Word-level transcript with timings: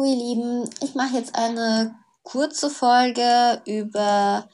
Hallo 0.00 0.12
ihr 0.12 0.16
Lieben, 0.16 0.70
ich 0.80 0.94
mache 0.94 1.16
jetzt 1.16 1.34
eine 1.34 1.94
kurze 2.22 2.70
Folge 2.70 3.60
über 3.66 4.48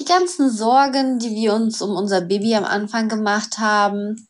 die 0.00 0.04
ganzen 0.04 0.50
Sorgen, 0.50 1.20
die 1.20 1.30
wir 1.30 1.54
uns 1.54 1.80
um 1.80 1.94
unser 1.94 2.22
Baby 2.22 2.56
am 2.56 2.64
Anfang 2.64 3.08
gemacht 3.08 3.58
haben. 3.58 4.28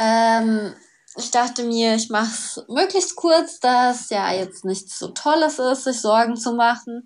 Ähm, 0.00 0.74
ich 1.16 1.30
dachte 1.30 1.62
mir, 1.62 1.94
ich 1.94 2.10
mache 2.10 2.26
es 2.26 2.64
möglichst 2.66 3.14
kurz, 3.14 3.60
dass 3.60 4.10
ja 4.10 4.32
jetzt 4.32 4.64
nichts 4.64 4.98
so 4.98 5.08
Tolles 5.08 5.60
ist, 5.60 5.84
sich 5.84 6.00
Sorgen 6.00 6.36
zu 6.36 6.54
machen. 6.54 7.04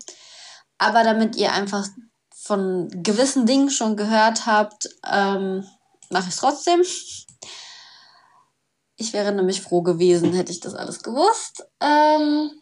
Aber 0.78 1.04
damit 1.04 1.36
ihr 1.36 1.52
einfach 1.52 1.86
von 2.34 2.88
gewissen 3.02 3.44
Dingen 3.44 3.68
schon 3.68 3.98
gehört 3.98 4.46
habt, 4.46 4.88
ähm, 5.12 5.62
mache 6.08 6.28
ich 6.28 6.34
es 6.34 6.40
trotzdem. 6.40 6.80
Ich 8.96 9.12
wäre 9.12 9.32
nämlich 9.32 9.60
froh 9.60 9.82
gewesen, 9.82 10.32
hätte 10.32 10.52
ich 10.52 10.60
das 10.60 10.74
alles 10.74 11.02
gewusst. 11.02 11.66
Ähm, 11.78 12.61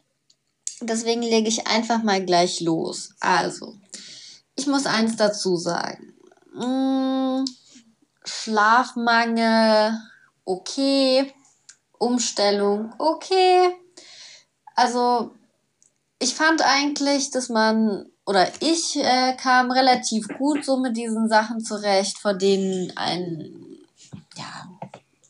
deswegen 0.81 1.23
lege 1.23 1.49
ich 1.49 1.67
einfach 1.67 2.03
mal 2.03 2.25
gleich 2.25 2.61
los. 2.61 3.11
Also, 3.21 3.75
ich 4.57 4.67
muss 4.67 4.87
eins 4.87 5.17
dazu 5.17 5.57
sagen. 5.57 6.15
Hm, 6.55 7.45
Schlafmangel, 8.25 9.99
okay. 10.45 11.33
Umstellung, 11.99 12.95
okay. 12.99 13.77
Also, 14.75 15.33
ich 16.19 16.35
fand 16.35 16.63
eigentlich, 16.63 17.31
dass 17.31 17.49
man, 17.49 18.07
oder 18.25 18.49
ich 18.61 18.97
äh, 18.97 19.37
kam 19.37 19.71
relativ 19.71 20.29
gut 20.39 20.65
so 20.65 20.79
mit 20.79 20.97
diesen 20.97 21.29
Sachen 21.29 21.61
zurecht, 21.61 22.19
vor 22.19 22.35
denen 22.35 22.97
ein, 22.97 23.79
ja, 24.37 24.69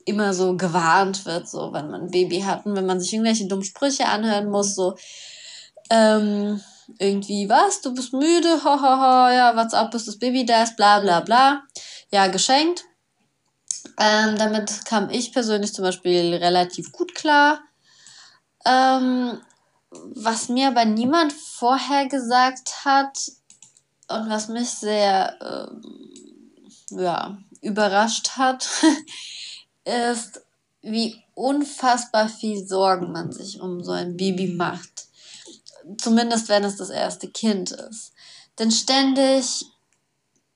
immer 0.04 0.32
so 0.34 0.56
gewarnt 0.56 1.26
wird, 1.26 1.48
so 1.48 1.72
wenn 1.72 1.90
man 1.90 2.02
ein 2.02 2.10
Baby 2.10 2.40
hat 2.40 2.66
und 2.66 2.76
wenn 2.76 2.86
man 2.86 3.00
sich 3.00 3.12
irgendwelche 3.12 3.46
dummen 3.46 3.64
Sprüche 3.64 4.06
anhören 4.06 4.50
muss, 4.50 4.74
so 4.74 4.96
ähm, 5.90 6.60
irgendwie, 6.98 7.48
was, 7.48 7.80
du 7.82 7.94
bist 7.94 8.12
müde, 8.12 8.64
hahaha, 8.64 9.32
ja, 9.32 9.56
what's 9.56 9.74
up, 9.74 9.90
bis 9.90 10.06
das 10.06 10.18
Baby 10.18 10.44
da 10.44 10.62
ist, 10.62 10.76
bla 10.76 11.00
bla 11.00 11.20
bla. 11.20 11.62
Ja, 12.10 12.26
geschenkt. 12.28 12.84
Ähm, 13.98 14.36
damit 14.36 14.84
kam 14.84 15.10
ich 15.10 15.32
persönlich 15.32 15.74
zum 15.74 15.84
Beispiel 15.84 16.34
relativ 16.34 16.92
gut 16.92 17.14
klar. 17.14 17.60
Ähm, 18.64 19.40
was 19.90 20.48
mir 20.48 20.68
aber 20.68 20.84
niemand 20.84 21.32
vorher 21.32 22.06
gesagt 22.06 22.84
hat 22.84 23.18
und 24.08 24.28
was 24.28 24.48
mich 24.48 24.70
sehr 24.70 25.36
ähm, 25.40 26.10
ja, 26.90 27.38
überrascht 27.60 28.36
hat, 28.36 28.68
ist, 29.84 30.42
wie 30.82 31.22
unfassbar 31.34 32.28
viel 32.28 32.66
Sorgen 32.66 33.12
man 33.12 33.32
sich 33.32 33.60
um 33.60 33.82
so 33.82 33.92
ein 33.92 34.16
Baby 34.16 34.48
macht. 34.48 35.09
Zumindest 35.98 36.48
wenn 36.48 36.64
es 36.64 36.76
das 36.76 36.90
erste 36.90 37.28
Kind 37.28 37.70
ist. 37.72 38.12
Denn 38.58 38.70
ständig, 38.70 39.64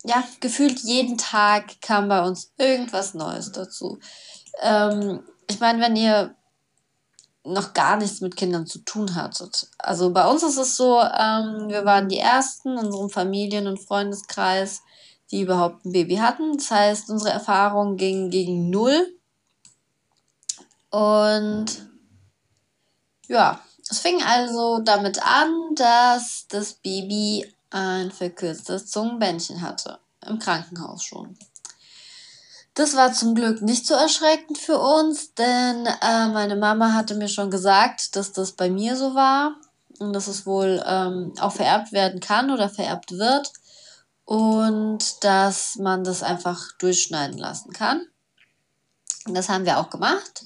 ja, 0.05 0.23
gefühlt 0.41 0.81
jeden 0.81 1.17
Tag 1.19 1.81
kam 1.81 2.09
bei 2.09 2.23
uns 2.23 2.53
irgendwas 2.59 3.15
Neues 3.15 3.53
dazu. 3.53 3.99
Ähm, 4.61 5.23
ich 5.49 5.61
meine, 5.61 5.81
wenn 5.81 5.97
ihr 5.97 6.35
noch 7.45 7.75
gar 7.75 7.97
nichts 7.97 8.21
mit 8.21 8.37
Kindern 8.37 8.67
zu 8.67 8.79
tun 8.81 9.15
hattet. 9.15 9.69
Also 9.79 10.11
bei 10.11 10.27
uns 10.27 10.43
ist 10.43 10.57
es 10.57 10.77
so, 10.77 11.01
ähm, 11.01 11.69
wir 11.69 11.85
waren 11.85 12.09
die 12.09 12.19
Ersten 12.19 12.71
in 12.79 12.87
unserem 12.87 13.11
Familien- 13.11 13.67
und 13.67 13.81
Freundeskreis, 13.81 14.83
die 15.31 15.43
überhaupt 15.43 15.85
ein 15.85 15.93
Baby 15.93 16.17
hatten. 16.17 16.57
Das 16.57 16.71
heißt, 16.71 17.11
unsere 17.11 17.33
Erfahrung 17.33 17.97
ging 17.97 18.31
gegen 18.31 18.71
Null. 18.71 19.19
Und 20.91 21.67
ja, 23.29 23.61
es 23.91 23.99
fing 23.99 24.23
also 24.23 24.81
damit 24.81 25.23
an, 25.23 25.75
dass 25.75 26.47
das 26.49 26.75
Baby 26.75 27.53
ein 27.71 28.11
verkürztes 28.11 28.87
Zungenbändchen 28.87 29.61
hatte. 29.61 29.99
Im 30.27 30.39
Krankenhaus 30.39 31.05
schon. 31.05 31.37
Das 32.75 32.97
war 32.97 33.13
zum 33.13 33.35
Glück 33.35 33.63
nicht 33.63 33.87
so 33.87 33.95
erschreckend 33.95 34.59
für 34.59 34.79
uns, 34.79 35.35
denn 35.35 35.87
äh, 35.87 36.29
meine 36.29 36.57
Mama 36.57 36.93
hatte 36.93 37.15
mir 37.15 37.29
schon 37.29 37.51
gesagt, 37.51 38.17
dass 38.17 38.33
das 38.33 38.53
bei 38.53 38.69
mir 38.69 38.97
so 38.97 39.15
war 39.15 39.55
und 40.01 40.13
dass 40.13 40.27
es 40.27 40.45
wohl 40.45 40.83
ähm, 40.85 41.35
auch 41.39 41.53
vererbt 41.53 41.93
werden 41.93 42.19
kann 42.19 42.51
oder 42.51 42.69
vererbt 42.69 43.13
wird 43.13 43.53
und 44.25 45.23
dass 45.23 45.77
man 45.77 46.03
das 46.03 46.23
einfach 46.23 46.73
durchschneiden 46.79 47.39
lassen 47.39 47.73
kann. 47.73 48.07
Und 49.27 49.35
das 49.35 49.49
haben 49.49 49.67
wir 49.67 49.79
auch 49.79 49.91
gemacht. 49.91 50.45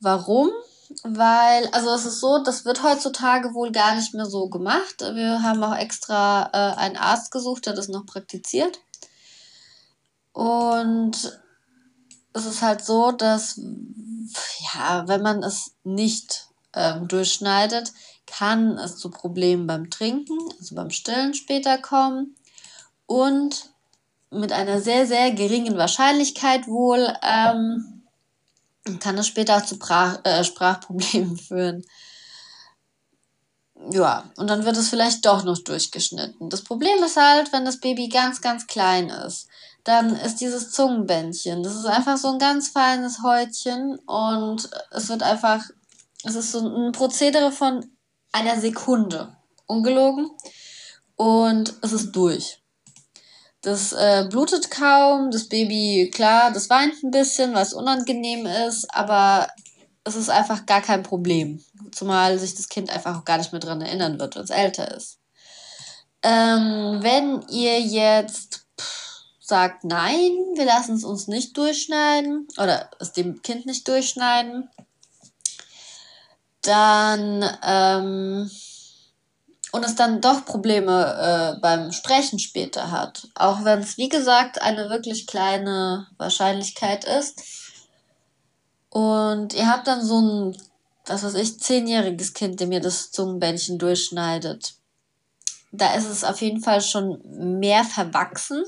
Warum? 0.00 0.50
Weil, 1.02 1.68
also 1.68 1.90
es 1.90 2.04
ist 2.04 2.20
so, 2.20 2.42
das 2.42 2.64
wird 2.64 2.82
heutzutage 2.82 3.54
wohl 3.54 3.72
gar 3.72 3.94
nicht 3.94 4.14
mehr 4.14 4.26
so 4.26 4.48
gemacht. 4.48 5.00
Wir 5.00 5.42
haben 5.42 5.62
auch 5.62 5.76
extra 5.76 6.50
äh, 6.52 6.76
einen 6.76 6.96
Arzt 6.96 7.30
gesucht, 7.30 7.66
der 7.66 7.72
das 7.74 7.88
noch 7.88 8.06
praktiziert. 8.06 8.80
Und 10.32 11.40
es 12.32 12.46
ist 12.46 12.62
halt 12.62 12.84
so, 12.84 13.12
dass, 13.12 13.60
ja, 14.74 15.06
wenn 15.06 15.22
man 15.22 15.42
es 15.42 15.72
nicht 15.84 16.48
ähm, 16.74 17.08
durchschneidet, 17.08 17.92
kann 18.26 18.78
es 18.78 18.96
zu 18.96 19.10
Problemen 19.10 19.66
beim 19.66 19.90
Trinken, 19.90 20.38
also 20.58 20.74
beim 20.74 20.90
Stillen 20.90 21.34
später 21.34 21.78
kommen. 21.78 22.34
Und 23.06 23.70
mit 24.30 24.52
einer 24.52 24.80
sehr, 24.80 25.06
sehr 25.06 25.32
geringen 25.32 25.76
Wahrscheinlichkeit 25.76 26.66
wohl 26.66 27.14
ähm, 27.22 27.91
kann 29.00 29.18
es 29.18 29.26
später 29.26 29.56
auch 29.56 29.64
zu 29.64 29.76
Sprach, 29.76 30.18
äh, 30.24 30.44
Sprachproblemen 30.44 31.36
führen. 31.48 31.84
Ja, 33.90 34.30
und 34.36 34.48
dann 34.48 34.64
wird 34.64 34.76
es 34.76 34.88
vielleicht 34.88 35.26
doch 35.26 35.42
noch 35.44 35.58
durchgeschnitten. 35.58 36.48
Das 36.50 36.62
Problem 36.62 37.02
ist 37.02 37.16
halt, 37.16 37.52
wenn 37.52 37.64
das 37.64 37.80
Baby 37.80 38.08
ganz, 38.08 38.40
ganz 38.40 38.66
klein 38.66 39.08
ist, 39.08 39.48
dann 39.82 40.14
ist 40.14 40.36
dieses 40.36 40.70
Zungenbändchen, 40.70 41.64
das 41.64 41.74
ist 41.74 41.86
einfach 41.86 42.16
so 42.16 42.28
ein 42.28 42.38
ganz 42.38 42.68
feines 42.68 43.22
Häutchen 43.24 43.98
und 44.06 44.70
es 44.92 45.08
wird 45.08 45.24
einfach, 45.24 45.64
es 46.22 46.36
ist 46.36 46.52
so 46.52 46.60
ein 46.60 46.92
Prozedere 46.92 47.50
von 47.50 47.90
einer 48.30 48.60
Sekunde, 48.60 49.36
ungelogen, 49.66 50.30
und 51.16 51.74
es 51.82 51.92
ist 51.92 52.12
durch. 52.12 52.61
Das 53.62 53.92
äh, 53.92 54.26
blutet 54.28 54.70
kaum, 54.70 55.30
das 55.30 55.48
Baby, 55.48 56.10
klar, 56.12 56.52
das 56.52 56.68
weint 56.68 57.00
ein 57.02 57.12
bisschen, 57.12 57.54
was 57.54 57.72
unangenehm 57.72 58.44
ist, 58.46 58.92
aber 58.92 59.48
es 60.04 60.16
ist 60.16 60.30
einfach 60.30 60.66
gar 60.66 60.82
kein 60.82 61.04
Problem. 61.04 61.64
Zumal 61.92 62.38
sich 62.38 62.56
das 62.56 62.68
Kind 62.68 62.90
einfach 62.90 63.18
auch 63.18 63.24
gar 63.24 63.38
nicht 63.38 63.52
mehr 63.52 63.60
dran 63.60 63.80
erinnern 63.80 64.18
wird, 64.18 64.34
wenn 64.34 64.42
es 64.42 64.50
älter 64.50 64.90
ist. 64.96 65.20
Ähm, 66.24 66.98
wenn 67.02 67.42
ihr 67.50 67.80
jetzt 67.80 68.66
sagt, 69.40 69.84
nein, 69.84 70.32
wir 70.54 70.64
lassen 70.64 70.94
es 70.96 71.04
uns 71.04 71.28
nicht 71.28 71.56
durchschneiden 71.56 72.48
oder 72.58 72.90
es 72.98 73.12
dem 73.12 73.42
Kind 73.42 73.66
nicht 73.66 73.86
durchschneiden, 73.86 74.70
dann 76.62 77.44
ähm, 77.64 78.50
und 79.72 79.84
es 79.84 79.94
dann 79.94 80.20
doch 80.20 80.44
Probleme 80.44 81.56
äh, 81.56 81.60
beim 81.60 81.92
Sprechen 81.92 82.38
später 82.38 82.90
hat. 82.90 83.28
Auch 83.34 83.64
wenn 83.64 83.80
es, 83.80 83.96
wie 83.96 84.10
gesagt, 84.10 84.60
eine 84.60 84.90
wirklich 84.90 85.26
kleine 85.26 86.06
Wahrscheinlichkeit 86.18 87.04
ist. 87.04 87.42
Und 88.90 89.54
ihr 89.54 89.66
habt 89.66 89.86
dann 89.86 90.04
so 90.04 90.20
ein, 90.20 90.56
was 91.06 91.24
weiß 91.24 91.34
ich, 91.34 91.58
zehnjähriges 91.58 92.34
Kind, 92.34 92.60
dem 92.60 92.70
ihr 92.70 92.80
das 92.80 93.10
Zungenbändchen 93.10 93.78
durchschneidet. 93.78 94.74
Da 95.72 95.94
ist 95.94 96.06
es 96.06 96.22
auf 96.22 96.42
jeden 96.42 96.60
Fall 96.60 96.82
schon 96.82 97.22
mehr 97.58 97.84
verwachsen. 97.84 98.62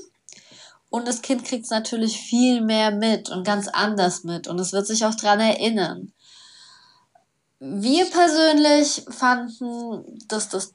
Und 0.89 1.07
das 1.07 1.21
Kind 1.21 1.45
kriegt 1.45 1.65
es 1.65 1.69
natürlich 1.69 2.19
viel 2.19 2.61
mehr 2.61 2.89
mit 2.89 3.29
und 3.29 3.45
ganz 3.45 3.67
anders 3.67 4.23
mit. 4.23 4.47
Und 4.47 4.59
es 4.59 4.73
wird 4.73 4.87
sich 4.87 5.05
auch 5.05 5.13
dran 5.13 5.39
erinnern. 5.39 6.13
Wir 7.59 8.05
persönlich 8.05 9.05
fanden, 9.09 10.19
dass 10.27 10.49
das 10.49 10.74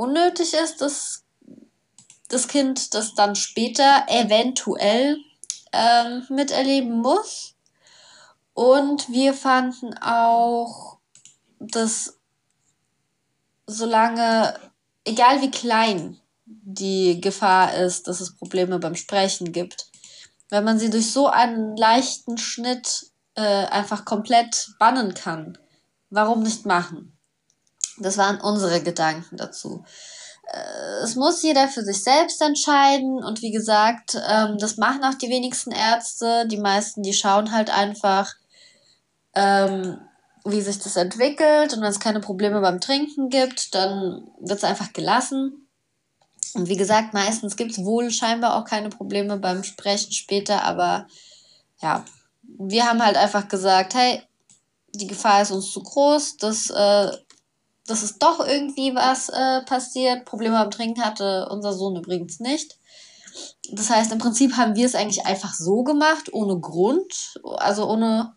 unnötig 0.00 0.54
ist, 0.54 0.80
dass 0.80 1.24
das 2.28 2.48
Kind 2.48 2.94
das 2.94 3.14
dann 3.14 3.36
später 3.36 4.06
eventuell 4.08 5.18
ähm, 5.72 6.24
miterleben 6.30 7.00
muss. 7.00 7.54
Und 8.54 9.10
wir 9.10 9.34
fanden 9.34 9.96
auch, 9.98 10.98
dass 11.58 12.18
solange, 13.66 14.58
egal 15.04 15.42
wie 15.42 15.50
klein 15.50 16.18
die 16.46 17.20
Gefahr 17.20 17.74
ist, 17.74 18.08
dass 18.08 18.20
es 18.20 18.36
Probleme 18.36 18.78
beim 18.78 18.96
Sprechen 18.96 19.52
gibt, 19.52 19.88
wenn 20.48 20.64
man 20.64 20.78
sie 20.78 20.90
durch 20.90 21.12
so 21.12 21.28
einen 21.28 21.76
leichten 21.76 22.38
Schnitt 22.38 23.10
äh, 23.34 23.66
einfach 23.66 24.04
komplett 24.04 24.72
bannen 24.78 25.14
kann, 25.14 25.58
warum 26.08 26.42
nicht 26.42 26.64
machen? 26.64 27.16
Das 28.02 28.18
waren 28.18 28.40
unsere 28.40 28.80
Gedanken 28.82 29.36
dazu. 29.36 29.84
Äh, 30.46 31.04
es 31.04 31.16
muss 31.16 31.42
jeder 31.42 31.68
für 31.68 31.82
sich 31.82 32.02
selbst 32.02 32.40
entscheiden 32.42 33.22
und 33.22 33.42
wie 33.42 33.50
gesagt, 33.50 34.20
ähm, 34.28 34.58
das 34.58 34.76
machen 34.76 35.04
auch 35.04 35.14
die 35.14 35.30
wenigsten 35.30 35.70
Ärzte. 35.70 36.46
Die 36.46 36.58
meisten, 36.58 37.02
die 37.02 37.12
schauen 37.12 37.52
halt 37.52 37.70
einfach, 37.70 38.34
ähm, 39.34 39.98
wie 40.44 40.60
sich 40.60 40.78
das 40.78 40.96
entwickelt. 40.96 41.72
Und 41.72 41.82
wenn 41.82 41.90
es 41.90 42.00
keine 42.00 42.20
Probleme 42.20 42.60
beim 42.60 42.80
Trinken 42.80 43.28
gibt, 43.28 43.74
dann 43.74 44.28
wird 44.40 44.58
es 44.58 44.64
einfach 44.64 44.92
gelassen. 44.92 45.68
Und 46.54 46.68
wie 46.68 46.76
gesagt, 46.76 47.14
meistens 47.14 47.56
gibt 47.56 47.72
es 47.72 47.84
wohl 47.84 48.10
scheinbar 48.10 48.56
auch 48.56 48.64
keine 48.64 48.88
Probleme 48.88 49.36
beim 49.36 49.62
Sprechen 49.62 50.12
später, 50.12 50.64
aber 50.64 51.06
ja, 51.80 52.04
wir 52.42 52.86
haben 52.86 53.04
halt 53.04 53.16
einfach 53.16 53.46
gesagt, 53.48 53.94
hey, 53.94 54.22
die 54.92 55.06
Gefahr 55.06 55.42
ist 55.42 55.52
uns 55.52 55.70
zu 55.70 55.82
groß, 55.82 56.38
dass, 56.38 56.70
äh, 56.70 57.10
dass 57.90 58.02
es 58.02 58.18
doch 58.18 58.40
irgendwie 58.46 58.94
was 58.94 59.28
äh, 59.28 59.62
passiert. 59.62 60.24
Probleme 60.24 60.56
beim 60.56 60.70
Trinken 60.70 61.04
hatte 61.04 61.48
unser 61.50 61.72
Sohn 61.72 61.96
übrigens 61.96 62.38
nicht. 62.38 62.76
Das 63.72 63.90
heißt, 63.90 64.12
im 64.12 64.18
Prinzip 64.18 64.56
haben 64.56 64.76
wir 64.76 64.86
es 64.86 64.94
eigentlich 64.94 65.26
einfach 65.26 65.54
so 65.54 65.82
gemacht, 65.82 66.32
ohne 66.32 66.58
Grund, 66.58 67.40
also 67.58 67.88
ohne, 67.88 68.34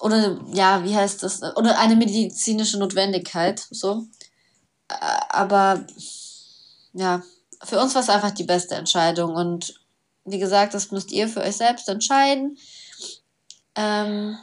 ohne, 0.00 0.40
ja, 0.52 0.84
wie 0.84 0.94
heißt 0.94 1.22
das, 1.22 1.42
ohne 1.56 1.78
eine 1.78 1.96
medizinische 1.96 2.78
Notwendigkeit, 2.78 3.66
so. 3.70 4.04
Äh, 4.88 4.94
aber 5.28 5.84
ja, 6.92 7.22
für 7.62 7.80
uns 7.80 7.94
war 7.94 8.02
es 8.02 8.10
einfach 8.10 8.32
die 8.32 8.44
beste 8.44 8.74
Entscheidung. 8.74 9.34
Und 9.34 9.80
wie 10.24 10.38
gesagt, 10.38 10.74
das 10.74 10.90
müsst 10.90 11.12
ihr 11.12 11.28
für 11.28 11.40
euch 11.40 11.56
selbst 11.56 11.88
entscheiden. 11.88 12.58
Ähm, 13.74 14.36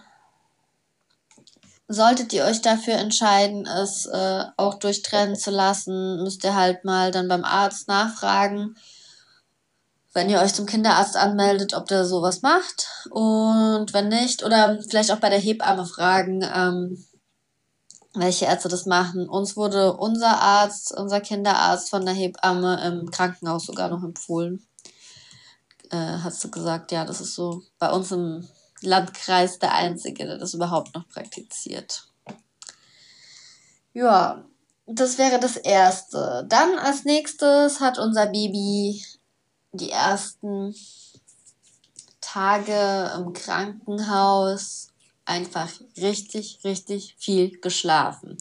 solltet 1.90 2.32
ihr 2.34 2.46
euch 2.46 2.62
dafür 2.62 2.94
entscheiden, 2.94 3.66
es 3.66 4.06
äh, 4.06 4.44
auch 4.58 4.76
durchtrennen 4.76 5.36
zu 5.36 5.50
lassen, 5.50 6.24
müsst 6.24 6.44
ihr 6.44 6.56
halt 6.56 6.86
mal 6.86 7.12
dann 7.12 7.28
beim 7.28 7.44
Arzt 7.44 7.88
nachfragen, 7.88 8.76
wenn 10.14 10.30
ihr 10.30 10.40
euch 10.40 10.54
zum 10.54 10.68
Kinderarzt 10.68 11.18
anmeldet, 11.18 11.74
ob 11.74 11.88
der 11.88 12.06
sowas 12.06 12.44
macht. 12.44 12.88
Und 13.10 13.92
wenn 13.92 14.08
nicht, 14.08 14.44
oder 14.44 14.80
vielleicht 14.88 15.12
auch 15.12 15.20
bei 15.20 15.30
der 15.30 15.40
Hebamme 15.40 15.86
fragen, 15.86 16.44
ähm, 16.44 17.04
welche 18.14 18.46
Ärzte 18.46 18.70
das 18.70 18.86
machen. 18.86 19.28
Uns 19.28 19.58
wurde 19.58 19.94
unser 19.94 20.42
Arzt, 20.42 20.96
unser 20.96 21.22
Kinderarzt 21.22 21.90
von 21.90 22.06
der 22.06 22.14
Hebamme 22.14 22.84
im 22.86 23.10
Krankenhaus 23.10 23.66
sogar 23.66 23.90
noch 23.90 24.04
empfohlen. 24.04 24.68
Äh, 25.90 26.20
hast 26.24 26.44
du 26.44 26.52
gesagt, 26.52 26.92
ja, 26.92 27.04
das 27.04 27.20
ist 27.20 27.34
so 27.34 27.64
bei 27.80 27.92
uns 27.92 28.12
im 28.12 28.48
Landkreis 28.82 29.60
der 29.60 29.74
einzige, 29.74 30.26
der 30.26 30.38
das 30.38 30.54
überhaupt 30.54 30.94
noch 30.96 31.08
praktiziert. 31.10 32.08
Ja, 33.94 34.46
das 34.86 35.18
wäre 35.18 35.40
das 35.40 35.58
Erste. 35.58 36.46
Dann 36.48 36.78
als 36.80 37.06
nächstes 37.06 37.80
hat 37.80 38.00
unser 38.00 38.28
Baby 38.28 39.04
die 39.72 39.92
ersten 39.92 40.76
Tage 42.22 43.12
im 43.16 43.34
Krankenhaus 43.34 44.90
einfach 45.26 45.70
richtig, 45.98 46.60
richtig 46.64 47.16
viel 47.18 47.60
geschlafen. 47.60 48.38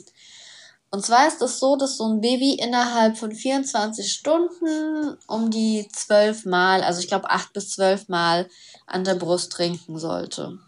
Und 0.91 1.05
zwar 1.05 1.29
ist 1.29 1.43
es 1.43 1.59
so, 1.59 1.77
dass 1.77 1.99
so 1.99 2.07
ein 2.09 2.21
Baby 2.21 2.55
innerhalb 2.55 3.19
von 3.19 3.33
24 3.33 4.11
Stunden 4.11 5.19
um 5.27 5.51
die 5.51 5.87
zwölf 5.93 6.47
Mal, 6.47 6.83
also 6.83 7.01
ich 7.01 7.09
glaube 7.09 7.29
acht 7.29 7.53
bis 7.53 7.71
zwölf 7.71 8.09
Mal 8.09 8.49
an 8.87 9.05
der 9.05 9.15
Brust 9.15 9.53
trinken 9.53 9.99
sollte. 9.99 10.59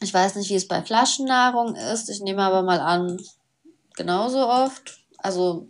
Ich 0.00 0.12
weiß 0.12 0.34
nicht, 0.34 0.50
wie 0.50 0.56
es 0.56 0.66
bei 0.66 0.82
Flaschennahrung 0.82 1.76
ist. 1.76 2.08
Ich 2.08 2.20
nehme 2.20 2.42
aber 2.42 2.62
mal 2.62 2.80
an, 2.80 3.22
genauso 3.96 4.48
oft. 4.48 4.98
Also, 5.18 5.68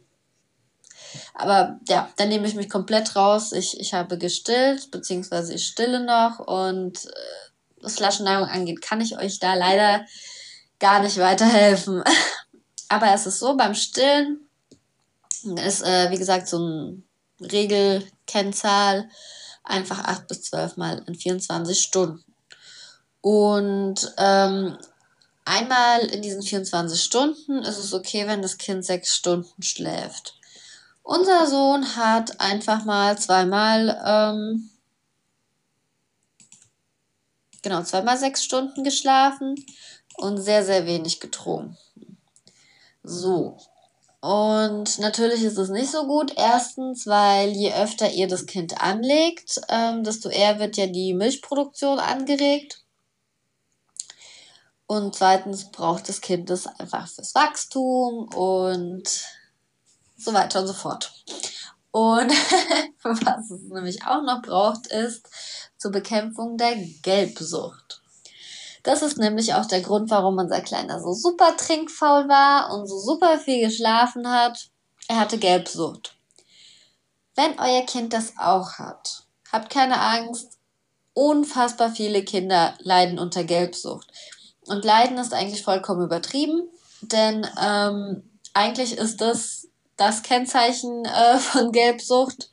aber 1.35 1.81
ja, 1.89 2.09
dann 2.17 2.29
nehme 2.29 2.47
ich 2.47 2.55
mich 2.55 2.71
komplett 2.71 3.15
raus. 3.15 3.53
Ich, 3.53 3.79
ich 3.79 3.93
habe 3.93 4.17
gestillt, 4.17 4.91
beziehungsweise 4.91 5.53
ich 5.53 5.67
stille 5.67 6.03
noch 6.03 6.39
und 6.39 7.05
äh, 7.05 7.11
was 7.83 7.97
Flaschennahrung 7.97 8.49
angeht, 8.49 8.81
kann 8.81 9.01
ich 9.01 9.19
euch 9.19 9.39
da 9.39 9.55
leider 9.55 10.06
gar 10.79 11.03
nicht 11.03 11.19
weiterhelfen. 11.19 12.03
Aber 12.91 13.15
es 13.15 13.25
ist 13.25 13.39
so, 13.39 13.57
beim 13.57 13.75
Stillen 13.75 14.41
ist, 15.65 15.83
äh, 15.83 16.11
wie 16.11 16.19
gesagt, 16.19 16.49
so 16.49 16.59
ein 16.59 17.05
Regelkennzahl 17.41 19.09
einfach 19.63 20.01
8 20.01 20.27
bis 20.27 20.43
12 20.43 20.77
Mal 20.77 21.05
in 21.07 21.15
24 21.15 21.81
Stunden. 21.81 22.25
Und 23.21 24.13
ähm, 24.19 24.77
einmal 25.45 26.01
in 26.01 26.21
diesen 26.21 26.43
24 26.43 27.01
Stunden 27.01 27.63
ist 27.63 27.79
es 27.79 27.95
okay, 27.95 28.27
wenn 28.27 28.43
das 28.43 28.59
Kind 28.59 28.85
sechs 28.85 29.15
Stunden 29.15 29.63
schläft. 29.63 30.35
Unser 31.05 31.47
Sohn 31.47 31.95
hat 31.95 32.41
einfach 32.41 32.85
mal 32.85 33.17
zweimal 33.17 34.03
ähm, 34.05 34.69
genau, 37.63 37.85
zweimal 37.85 38.19
sechs 38.19 38.43
Stunden 38.43 38.83
geschlafen 38.83 39.55
und 40.17 40.39
sehr, 40.39 40.65
sehr 40.65 40.87
wenig 40.87 41.21
getrunken. 41.21 41.77
So. 43.02 43.56
Und 44.20 44.99
natürlich 44.99 45.43
ist 45.43 45.56
es 45.56 45.70
nicht 45.70 45.91
so 45.91 46.06
gut. 46.06 46.35
Erstens, 46.37 47.06
weil 47.06 47.50
je 47.50 47.73
öfter 47.73 48.11
ihr 48.11 48.29
das 48.29 48.47
Kind 48.47 48.81
anlegt, 48.82 49.61
ähm, 49.69 50.05
desto 50.05 50.29
eher 50.29 50.58
wird 50.58 50.76
ja 50.76 50.87
die 50.87 51.14
Milchproduktion 51.14 51.99
angeregt. 51.99 52.85
Und 54.87 55.14
zweitens 55.14 55.70
braucht 55.70 56.08
das 56.08 56.20
Kind 56.20 56.50
es 56.50 56.67
einfach 56.67 57.08
fürs 57.08 57.35
Wachstum 57.35 58.29
und 58.35 59.08
so 60.19 60.35
weiter 60.35 60.61
und 60.61 60.67
so 60.67 60.73
fort. 60.75 61.12
Und 61.93 62.31
was 63.03 63.50
es 63.50 63.62
nämlich 63.62 64.05
auch 64.05 64.23
noch 64.23 64.43
braucht, 64.43 64.88
ist 64.88 65.29
zur 65.79 65.93
Bekämpfung 65.93 66.58
der 66.58 66.76
Gelbsucht. 67.03 68.00
Das 68.82 69.03
ist 69.03 69.19
nämlich 69.19 69.55
auch 69.55 69.67
der 69.67 69.81
Grund, 69.81 70.11
warum 70.11 70.38
unser 70.38 70.61
Kleiner 70.61 71.00
so 71.00 71.12
super 71.12 71.56
trinkfaul 71.56 72.29
war 72.29 72.73
und 72.73 72.87
so 72.87 72.99
super 72.99 73.38
viel 73.38 73.67
geschlafen 73.67 74.29
hat. 74.29 74.69
Er 75.09 75.21
hatte 75.21 75.38
Gelbsucht. 75.38 76.17
Wenn 77.35 77.59
euer 77.59 77.85
Kind 77.87 78.12
das 78.12 78.35
auch 78.38 78.75
hat, 78.79 79.25
habt 79.53 79.71
keine 79.71 80.00
Angst. 80.00 80.59
Unfassbar 81.12 81.91
viele 81.91 82.25
Kinder 82.25 82.75
leiden 82.79 83.19
unter 83.19 83.44
Gelbsucht. 83.44 84.11
Und 84.67 84.85
Leiden 84.85 85.19
ist 85.19 85.35
eigentlich 85.35 85.62
vollkommen 85.62 86.05
übertrieben, 86.05 86.69
denn 87.03 87.47
ähm, 87.61 88.31
eigentlich 88.55 88.97
ist 88.97 89.21
das 89.21 89.69
das 89.97 90.23
Kennzeichen 90.23 91.05
äh, 91.05 91.38
von 91.38 91.73
Gelbsucht. 91.73 92.50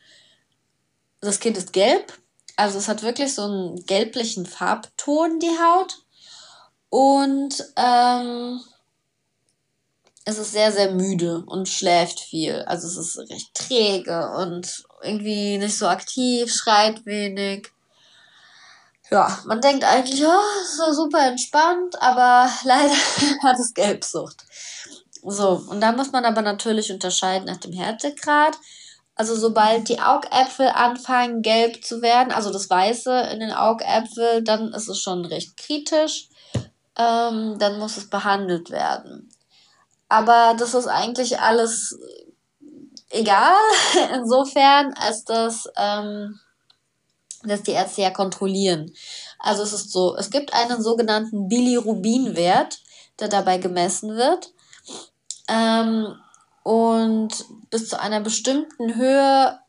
Das 1.22 1.40
Kind 1.40 1.58
ist 1.58 1.74
gelb 1.74 2.14
also 2.58 2.80
es 2.80 2.88
hat 2.88 3.04
wirklich 3.04 3.34
so 3.34 3.44
einen 3.44 3.86
gelblichen 3.86 4.46
Farbton, 4.46 5.40
die 5.40 5.58
Haut. 5.60 6.04
Und 6.90 7.64
ähm, 7.76 8.62
es 10.26 10.38
ist 10.38 10.52
sehr, 10.52 10.72
sehr 10.72 10.92
müde 10.92 11.44
und 11.46 11.70
schläft 11.70 12.20
viel. 12.20 12.62
Also 12.64 12.88
es 12.88 12.98
ist 12.98 13.30
recht 13.30 13.54
träge 13.54 14.30
und 14.38 14.84
irgendwie 15.02 15.58
nicht 15.58 15.78
so 15.78 15.88
aktiv, 15.88 16.54
schreit 16.54 17.06
wenig. 17.06 17.72
Ja, 19.10 19.40
man 19.46 19.62
denkt 19.62 19.86
eigentlich, 19.86 20.22
oh, 20.26 20.62
ist 20.62 20.78
so 20.78 20.92
super 20.92 21.26
entspannt, 21.28 22.02
aber 22.02 22.50
leider 22.66 22.96
hat 23.44 23.58
es 23.58 23.74
Gelbsucht. 23.74 24.44
So, 25.24 25.64
und 25.70 25.82
da 25.82 25.94
muss 25.94 26.12
man 26.12 26.26
aber 26.26 26.42
natürlich 26.42 26.92
unterscheiden 26.92 27.46
nach 27.48 27.58
dem 27.58 27.74
Härtegrad. 27.74 28.58
Also 29.16 29.36
sobald 29.36 29.90
die 29.90 30.00
Augäpfel 30.00 30.68
anfangen 30.68 31.42
gelb 31.42 31.84
zu 31.84 32.02
werden, 32.02 32.32
also 32.32 32.52
das 32.52 32.70
Weiße 32.70 33.30
in 33.32 33.40
den 33.40 33.52
Augäpfel, 33.52 34.44
dann 34.44 34.74
ist 34.74 34.90
es 34.90 35.00
schon 35.00 35.26
recht 35.26 35.58
kritisch. 35.58 36.30
Ähm, 36.98 37.58
dann 37.60 37.80
muss 37.80 37.98
es 37.98 38.10
behandelt 38.10 38.72
werden. 38.72 39.30
Aber 40.10 40.56
das 40.58 40.74
ist 40.74 40.88
eigentlich 40.88 41.40
alles 41.40 41.98
egal, 43.10 43.56
insofern, 44.14 44.94
als 44.94 45.24
das, 45.26 45.70
ähm, 45.76 46.40
dass 47.44 47.64
die 47.64 47.72
Ärzte 47.72 48.02
ja 48.02 48.10
kontrollieren. 48.10 48.94
Also 49.40 49.64
es 49.64 49.74
ist 49.74 49.92
so, 49.92 50.16
es 50.16 50.30
gibt 50.30 50.54
einen 50.54 50.82
sogenannten 50.82 51.48
Bilirubinwert, 51.48 52.80
der 53.20 53.28
dabei 53.28 53.58
gemessen 53.58 54.16
wird. 54.16 54.54
Ähm, 55.48 56.16
und 56.64 57.46
bis 57.70 57.90
zu 57.90 58.00
einer 58.00 58.20
bestimmten 58.20 58.96
Höhe 58.96 59.60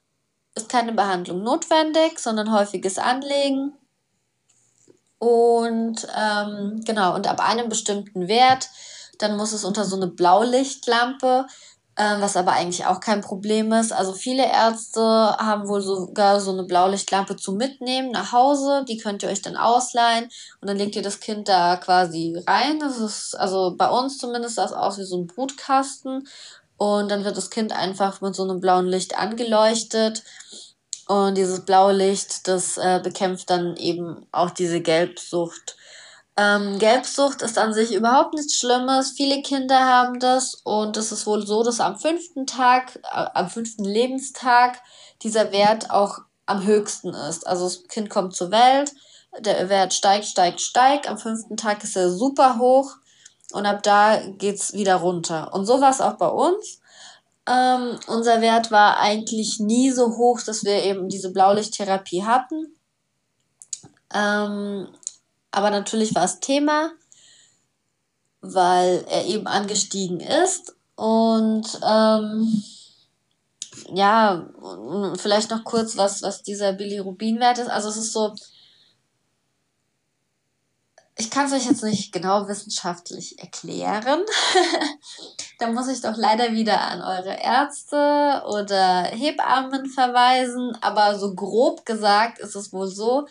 ist 0.54 0.68
keine 0.68 0.92
Behandlung 0.92 1.42
notwendig, 1.42 2.18
sondern 2.18 2.52
häufiges 2.52 2.98
Anlegen. 2.98 3.77
Und 5.18 6.06
ähm, 6.16 6.82
genau, 6.84 7.14
und 7.14 7.26
ab 7.26 7.40
einem 7.40 7.68
bestimmten 7.68 8.28
Wert, 8.28 8.68
dann 9.18 9.36
muss 9.36 9.52
es 9.52 9.64
unter 9.64 9.84
so 9.84 9.96
eine 9.96 10.06
Blaulichtlampe 10.06 11.46
äh, 11.98 12.20
was 12.20 12.36
aber 12.36 12.52
eigentlich 12.52 12.86
auch 12.86 13.00
kein 13.00 13.20
Problem 13.22 13.72
ist. 13.72 13.92
Also 13.92 14.12
viele 14.12 14.46
Ärzte 14.46 15.00
haben 15.00 15.68
wohl 15.68 15.80
sogar 15.82 16.40
so 16.40 16.52
eine 16.52 16.62
Blaulichtlampe 16.62 17.34
zum 17.34 17.56
Mitnehmen 17.56 18.12
nach 18.12 18.32
Hause. 18.32 18.84
Die 18.88 18.98
könnt 18.98 19.24
ihr 19.24 19.28
euch 19.28 19.42
dann 19.42 19.56
ausleihen 19.56 20.30
und 20.60 20.68
dann 20.68 20.76
legt 20.76 20.94
ihr 20.94 21.02
das 21.02 21.18
Kind 21.18 21.48
da 21.48 21.76
quasi 21.76 22.40
rein. 22.46 22.78
Das 22.78 22.98
ist, 22.98 23.34
also 23.34 23.74
bei 23.76 23.90
uns 23.90 24.18
zumindest 24.18 24.54
sah 24.54 24.64
es 24.64 24.72
aus 24.72 24.98
wie 24.98 25.04
so 25.04 25.18
ein 25.18 25.26
Brutkasten. 25.26 26.28
Und 26.76 27.10
dann 27.10 27.24
wird 27.24 27.36
das 27.36 27.50
Kind 27.50 27.72
einfach 27.72 28.20
mit 28.20 28.36
so 28.36 28.44
einem 28.44 28.60
blauen 28.60 28.86
Licht 28.86 29.18
angeleuchtet. 29.18 30.22
Und 31.08 31.36
dieses 31.36 31.64
blaue 31.64 31.94
Licht, 31.94 32.46
das 32.46 32.76
äh, 32.76 33.00
bekämpft 33.02 33.50
dann 33.50 33.76
eben 33.76 34.26
auch 34.30 34.50
diese 34.50 34.80
Gelbsucht 34.80 35.76
Ähm, 36.40 36.78
Gelbsucht 36.78 37.42
ist 37.42 37.58
an 37.58 37.74
sich 37.74 37.92
überhaupt 37.92 38.34
nichts 38.34 38.54
Schlimmes. 38.58 39.10
Viele 39.16 39.42
Kinder 39.42 39.80
haben 39.80 40.20
das 40.20 40.54
und 40.62 40.96
es 40.96 41.10
ist 41.10 41.26
wohl 41.26 41.44
so, 41.44 41.64
dass 41.64 41.80
am 41.80 41.98
fünften 41.98 42.46
Tag, 42.46 42.94
äh, 43.02 43.26
am 43.34 43.50
fünften 43.50 43.84
Lebenstag 43.84 44.80
dieser 45.22 45.50
Wert 45.50 45.90
auch 45.90 46.20
am 46.46 46.64
höchsten 46.64 47.12
ist. 47.12 47.44
Also 47.46 47.64
das 47.64 47.88
Kind 47.88 48.08
kommt 48.08 48.36
zur 48.36 48.52
Welt, 48.52 48.92
der 49.40 49.68
Wert 49.68 49.92
steigt, 49.94 50.26
steigt, 50.26 50.60
steigt. 50.60 51.08
Am 51.08 51.18
fünften 51.18 51.56
Tag 51.56 51.82
ist 51.82 51.96
er 51.96 52.10
super 52.10 52.58
hoch 52.60 52.94
und 53.52 53.66
ab 53.66 53.82
da 53.82 54.20
geht's 54.38 54.74
wieder 54.74 54.96
runter. 54.96 55.52
Und 55.52 55.66
so 55.66 55.80
war 55.80 55.90
es 55.90 56.00
auch 56.00 56.18
bei 56.18 56.28
uns. 56.28 56.80
Ähm, 57.48 57.98
unser 58.08 58.40
Wert 58.40 58.70
war 58.70 58.98
eigentlich 58.98 59.58
nie 59.58 59.90
so 59.90 60.16
hoch, 60.16 60.40
dass 60.42 60.64
wir 60.64 60.82
eben 60.82 61.08
diese 61.08 61.32
Blaulichttherapie 61.32 62.24
hatten. 62.24 62.74
Ähm, 64.12 64.88
aber 65.50 65.70
natürlich 65.70 66.14
war 66.14 66.24
es 66.24 66.40
Thema, 66.40 66.90
weil 68.40 69.04
er 69.08 69.24
eben 69.26 69.46
angestiegen 69.46 70.20
ist. 70.20 70.74
Und 70.94 71.66
ähm, 71.88 72.62
ja, 73.94 74.46
vielleicht 75.16 75.50
noch 75.50 75.64
kurz, 75.64 75.96
was, 75.96 76.22
was 76.22 76.42
dieser 76.42 76.72
Bilirubin-Wert 76.72 77.58
ist. 77.58 77.70
Also 77.70 77.88
es 77.88 77.96
ist 77.96 78.12
so, 78.12 78.34
ich 81.18 81.30
kann 81.30 81.46
es 81.46 81.52
euch 81.52 81.66
jetzt 81.66 81.82
nicht 81.82 82.12
genau 82.12 82.46
wissenschaftlich 82.46 83.40
erklären. 83.40 84.20
da 85.58 85.66
muss 85.66 85.88
ich 85.88 86.00
doch 86.00 86.16
leider 86.16 86.52
wieder 86.52 86.80
an 86.80 87.02
eure 87.02 87.36
Ärzte 87.42 88.44
oder 88.46 89.02
Hebammen 89.02 89.86
verweisen. 89.86 90.78
Aber 90.80 91.18
so 91.18 91.34
grob 91.34 91.84
gesagt 91.84 92.38
ist 92.38 92.54
es 92.54 92.72
wohl 92.72 92.86
so, 92.86 93.26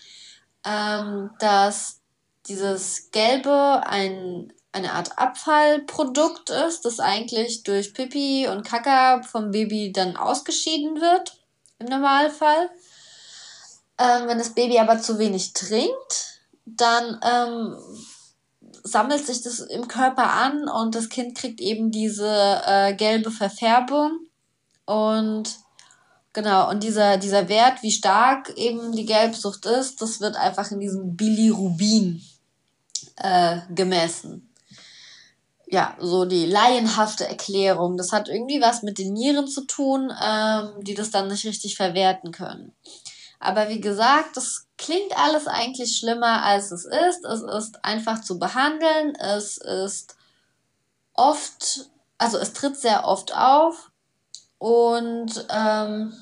ähm, 0.66 1.32
dass 1.40 2.02
dieses 2.48 3.10
Gelbe 3.12 3.84
ein, 3.86 4.52
eine 4.74 4.92
Art 4.92 5.18
Abfallprodukt 5.18 6.50
ist, 6.50 6.84
das 6.84 7.00
eigentlich 7.00 7.64
durch 7.64 7.94
Pipi 7.94 8.50
und 8.50 8.66
Kaka 8.66 9.24
vom 9.24 9.52
Baby 9.52 9.94
dann 9.94 10.18
ausgeschieden 10.18 11.00
wird, 11.00 11.38
im 11.80 11.88
Normalfall. 11.88 12.70
Ähm, 13.98 14.28
wenn 14.28 14.38
das 14.38 14.54
Baby 14.54 14.78
aber 14.78 15.00
zu 15.00 15.20
wenig 15.20 15.54
trinkt, 15.54 16.37
dann 16.76 17.20
ähm, 17.24 17.78
sammelt 18.84 19.26
sich 19.26 19.42
das 19.42 19.60
im 19.60 19.88
Körper 19.88 20.32
an 20.32 20.68
und 20.68 20.96
das 20.96 21.10
Kind 21.10 21.38
kriegt 21.38 21.62
eben 21.62 21.92
diese 21.92 22.62
äh, 22.66 22.94
gelbe 22.94 23.32
Verfärbung. 23.32 24.20
Und 24.86 25.58
genau, 26.34 26.70
und 26.70 26.84
dieser, 26.84 27.18
dieser 27.18 27.50
Wert, 27.50 27.84
wie 27.84 27.92
stark 27.92 28.50
eben 28.58 28.92
die 28.94 29.06
Gelbsucht 29.06 29.66
ist, 29.66 30.02
das 30.02 30.20
wird 30.20 30.36
einfach 30.36 30.72
in 30.72 30.80
diesem 30.80 31.16
Bilirubin 31.16 32.22
äh, 33.18 33.60
gemessen. 33.74 34.54
Ja, 35.70 35.98
so 36.00 36.24
die 36.24 36.46
laienhafte 36.46 37.28
Erklärung. 37.28 37.98
Das 37.98 38.14
hat 38.14 38.30
irgendwie 38.30 38.62
was 38.62 38.84
mit 38.84 38.98
den 38.98 39.12
Nieren 39.12 39.48
zu 39.48 39.66
tun, 39.66 40.14
ähm, 40.24 40.70
die 40.82 40.94
das 40.94 41.12
dann 41.12 41.28
nicht 41.28 41.46
richtig 41.46 41.76
verwerten 41.76 42.32
können. 42.32 42.72
Aber 43.40 43.68
wie 43.68 43.82
gesagt, 43.82 44.38
das 44.38 44.67
klingt 44.78 45.18
alles 45.18 45.48
eigentlich 45.48 45.98
schlimmer, 45.98 46.44
als 46.44 46.72
es 46.72 46.86
ist. 46.86 47.26
Es 47.26 47.42
ist 47.42 47.84
einfach 47.84 48.22
zu 48.22 48.40
behandeln. 48.40 49.16
Es 49.16 49.58
ist 49.58 50.16
oft, 51.14 51.90
also 52.18 52.38
es 52.38 52.54
tritt 52.54 52.78
sehr 52.78 53.06
oft 53.06 53.36
auf. 53.36 53.92
Und 54.60 55.46
ähm, 55.50 56.14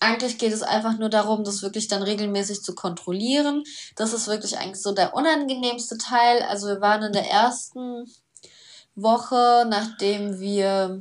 eigentlich 0.00 0.38
geht 0.38 0.52
es 0.52 0.62
einfach 0.62 0.98
nur 0.98 1.08
darum, 1.08 1.44
das 1.44 1.62
wirklich 1.62 1.88
dann 1.88 2.02
regelmäßig 2.02 2.62
zu 2.62 2.74
kontrollieren. 2.74 3.64
Das 3.96 4.12
ist 4.12 4.28
wirklich 4.28 4.58
eigentlich 4.58 4.82
so 4.82 4.92
der 4.92 5.14
unangenehmste 5.14 5.98
Teil. 5.98 6.42
Also 6.42 6.68
wir 6.68 6.80
waren 6.80 7.02
in 7.02 7.12
der 7.12 7.30
ersten 7.30 8.04
Woche, 8.94 9.66
nachdem 9.68 10.38
wir 10.38 11.00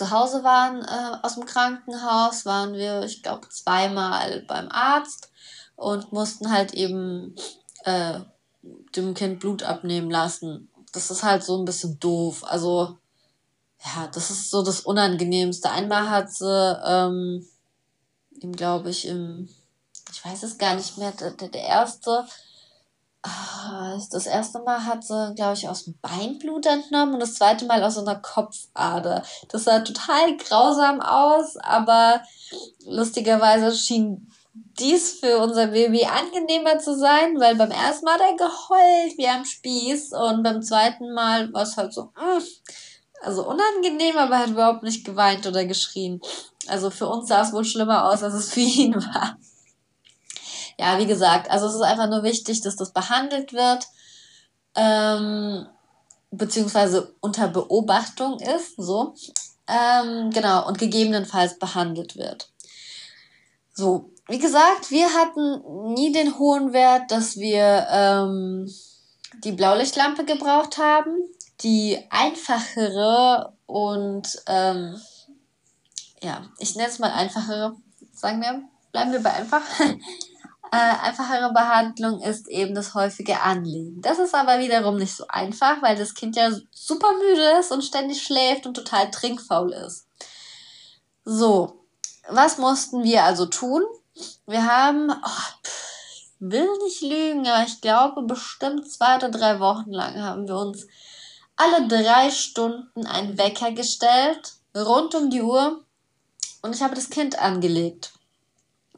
zu 0.00 0.10
Hause 0.10 0.42
waren 0.44 0.82
äh, 0.82 1.18
aus 1.22 1.34
dem 1.34 1.44
Krankenhaus, 1.44 2.46
waren 2.46 2.72
wir, 2.72 3.02
ich 3.02 3.22
glaube, 3.22 3.46
zweimal 3.50 4.40
beim 4.48 4.70
Arzt 4.70 5.30
und 5.76 6.10
mussten 6.10 6.50
halt 6.50 6.72
eben 6.72 7.36
äh, 7.84 8.20
dem 8.96 9.12
Kind 9.12 9.40
Blut 9.40 9.62
abnehmen 9.62 10.10
lassen. 10.10 10.70
Das 10.92 11.10
ist 11.10 11.22
halt 11.22 11.44
so 11.44 11.58
ein 11.58 11.66
bisschen 11.66 12.00
doof. 12.00 12.44
Also, 12.46 12.96
ja, 13.84 14.06
das 14.06 14.30
ist 14.30 14.48
so 14.48 14.62
das 14.62 14.80
Unangenehmste. 14.80 15.70
Einmal 15.70 16.08
hat 16.08 16.32
sie, 16.32 16.80
ähm, 16.86 17.46
glaube 18.52 18.88
ich, 18.88 19.06
im, 19.06 19.50
ich 20.10 20.24
weiß 20.24 20.44
es 20.44 20.56
gar 20.56 20.76
nicht 20.76 20.96
mehr, 20.96 21.12
der, 21.12 21.32
der 21.32 21.62
erste, 21.62 22.24
das 24.10 24.26
erste 24.26 24.60
Mal 24.60 24.84
hat 24.84 25.04
sie, 25.04 25.34
glaube 25.34 25.54
ich, 25.54 25.68
aus 25.68 25.84
dem 25.84 25.94
Bein 26.00 26.38
Blut 26.38 26.66
entnommen 26.66 27.14
und 27.14 27.20
das 27.20 27.34
zweite 27.34 27.66
Mal 27.66 27.82
aus 27.82 27.98
einer 27.98 28.16
Kopfader. 28.16 29.22
Das 29.48 29.64
sah 29.64 29.80
total 29.80 30.36
grausam 30.36 31.00
aus, 31.00 31.56
aber 31.58 32.22
lustigerweise 32.86 33.76
schien 33.76 34.30
dies 34.78 35.20
für 35.20 35.38
unser 35.38 35.68
Baby 35.68 36.06
angenehmer 36.06 36.78
zu 36.78 36.96
sein, 36.96 37.38
weil 37.38 37.56
beim 37.56 37.70
ersten 37.70 38.04
Mal 38.06 38.14
hat 38.14 38.22
er 38.22 38.36
geheult 38.36 39.18
wie 39.18 39.28
am 39.28 39.44
Spieß 39.44 40.12
und 40.12 40.42
beim 40.42 40.62
zweiten 40.62 41.12
Mal 41.12 41.52
war 41.52 41.62
es 41.62 41.76
halt 41.76 41.92
so, 41.92 42.04
mm, 42.04 42.42
also 43.22 43.46
unangenehm, 43.46 44.16
aber 44.16 44.38
hat 44.38 44.50
überhaupt 44.50 44.82
nicht 44.82 45.04
geweint 45.04 45.46
oder 45.46 45.66
geschrien. 45.66 46.20
Also 46.66 46.90
für 46.90 47.06
uns 47.06 47.28
sah 47.28 47.42
es 47.42 47.52
wohl 47.52 47.64
schlimmer 47.64 48.10
aus, 48.10 48.22
als 48.22 48.34
es 48.34 48.52
für 48.52 48.60
ihn 48.60 48.94
war 49.14 49.36
ja, 50.80 50.98
wie 50.98 51.06
gesagt, 51.06 51.50
also 51.50 51.66
es 51.66 51.74
ist 51.74 51.82
einfach 51.82 52.08
nur 52.08 52.22
wichtig, 52.22 52.62
dass 52.62 52.74
das 52.74 52.94
behandelt 52.94 53.52
wird, 53.52 53.86
ähm, 54.74 55.66
beziehungsweise 56.30 57.14
unter 57.20 57.48
Beobachtung 57.48 58.40
ist, 58.40 58.76
so. 58.78 59.14
Ähm, 59.68 60.30
genau, 60.30 60.66
und 60.66 60.78
gegebenenfalls 60.78 61.58
behandelt 61.58 62.16
wird. 62.16 62.48
So, 63.74 64.10
wie 64.26 64.38
gesagt, 64.38 64.90
wir 64.90 65.12
hatten 65.12 65.92
nie 65.92 66.12
den 66.12 66.38
hohen 66.38 66.72
Wert, 66.72 67.10
dass 67.10 67.36
wir 67.36 67.86
ähm, 67.90 68.72
die 69.44 69.52
Blaulichtlampe 69.52 70.24
gebraucht 70.24 70.78
haben. 70.78 71.12
Die 71.60 71.98
einfachere 72.08 73.52
und 73.66 74.42
ähm, 74.46 74.98
ja, 76.22 76.46
ich 76.58 76.74
nenne 76.74 76.88
es 76.88 76.98
mal 76.98 77.12
einfachere, 77.12 77.76
sagen 78.14 78.40
wir, 78.40 78.62
bleiben 78.92 79.12
wir 79.12 79.22
bei 79.22 79.34
einfach. 79.34 79.60
Äh, 80.72 80.76
einfachere 80.76 81.52
Behandlung 81.52 82.22
ist 82.22 82.48
eben 82.48 82.74
das 82.74 82.94
häufige 82.94 83.40
Anlegen. 83.40 84.00
Das 84.02 84.20
ist 84.20 84.34
aber 84.34 84.60
wiederum 84.60 84.96
nicht 84.96 85.16
so 85.16 85.24
einfach, 85.28 85.82
weil 85.82 85.96
das 85.96 86.14
Kind 86.14 86.36
ja 86.36 86.50
super 86.70 87.10
müde 87.12 87.58
ist 87.58 87.72
und 87.72 87.82
ständig 87.82 88.22
schläft 88.22 88.66
und 88.66 88.74
total 88.74 89.10
trinkfaul 89.10 89.72
ist. 89.72 90.06
So, 91.24 91.84
was 92.28 92.58
mussten 92.58 93.02
wir 93.02 93.24
also 93.24 93.46
tun? 93.46 93.82
Wir 94.46 94.64
haben, 94.64 95.10
oh, 95.10 95.64
pff, 95.64 95.90
will 96.38 96.68
nicht 96.84 97.02
lügen, 97.02 97.46
aber 97.46 97.66
ich 97.66 97.80
glaube 97.80 98.22
bestimmt 98.22 98.90
zwei 98.90 99.16
oder 99.16 99.30
drei 99.30 99.60
Wochen 99.60 99.90
lang 99.90 100.20
haben 100.22 100.46
wir 100.46 100.56
uns 100.56 100.86
alle 101.56 101.86
drei 101.88 102.30
Stunden 102.30 103.06
einen 103.06 103.36
Wecker 103.36 103.72
gestellt, 103.72 104.54
rund 104.74 105.14
um 105.14 105.30
die 105.30 105.42
Uhr, 105.42 105.84
und 106.62 106.74
ich 106.74 106.82
habe 106.82 106.94
das 106.94 107.10
Kind 107.10 107.38
angelegt. 107.38 108.12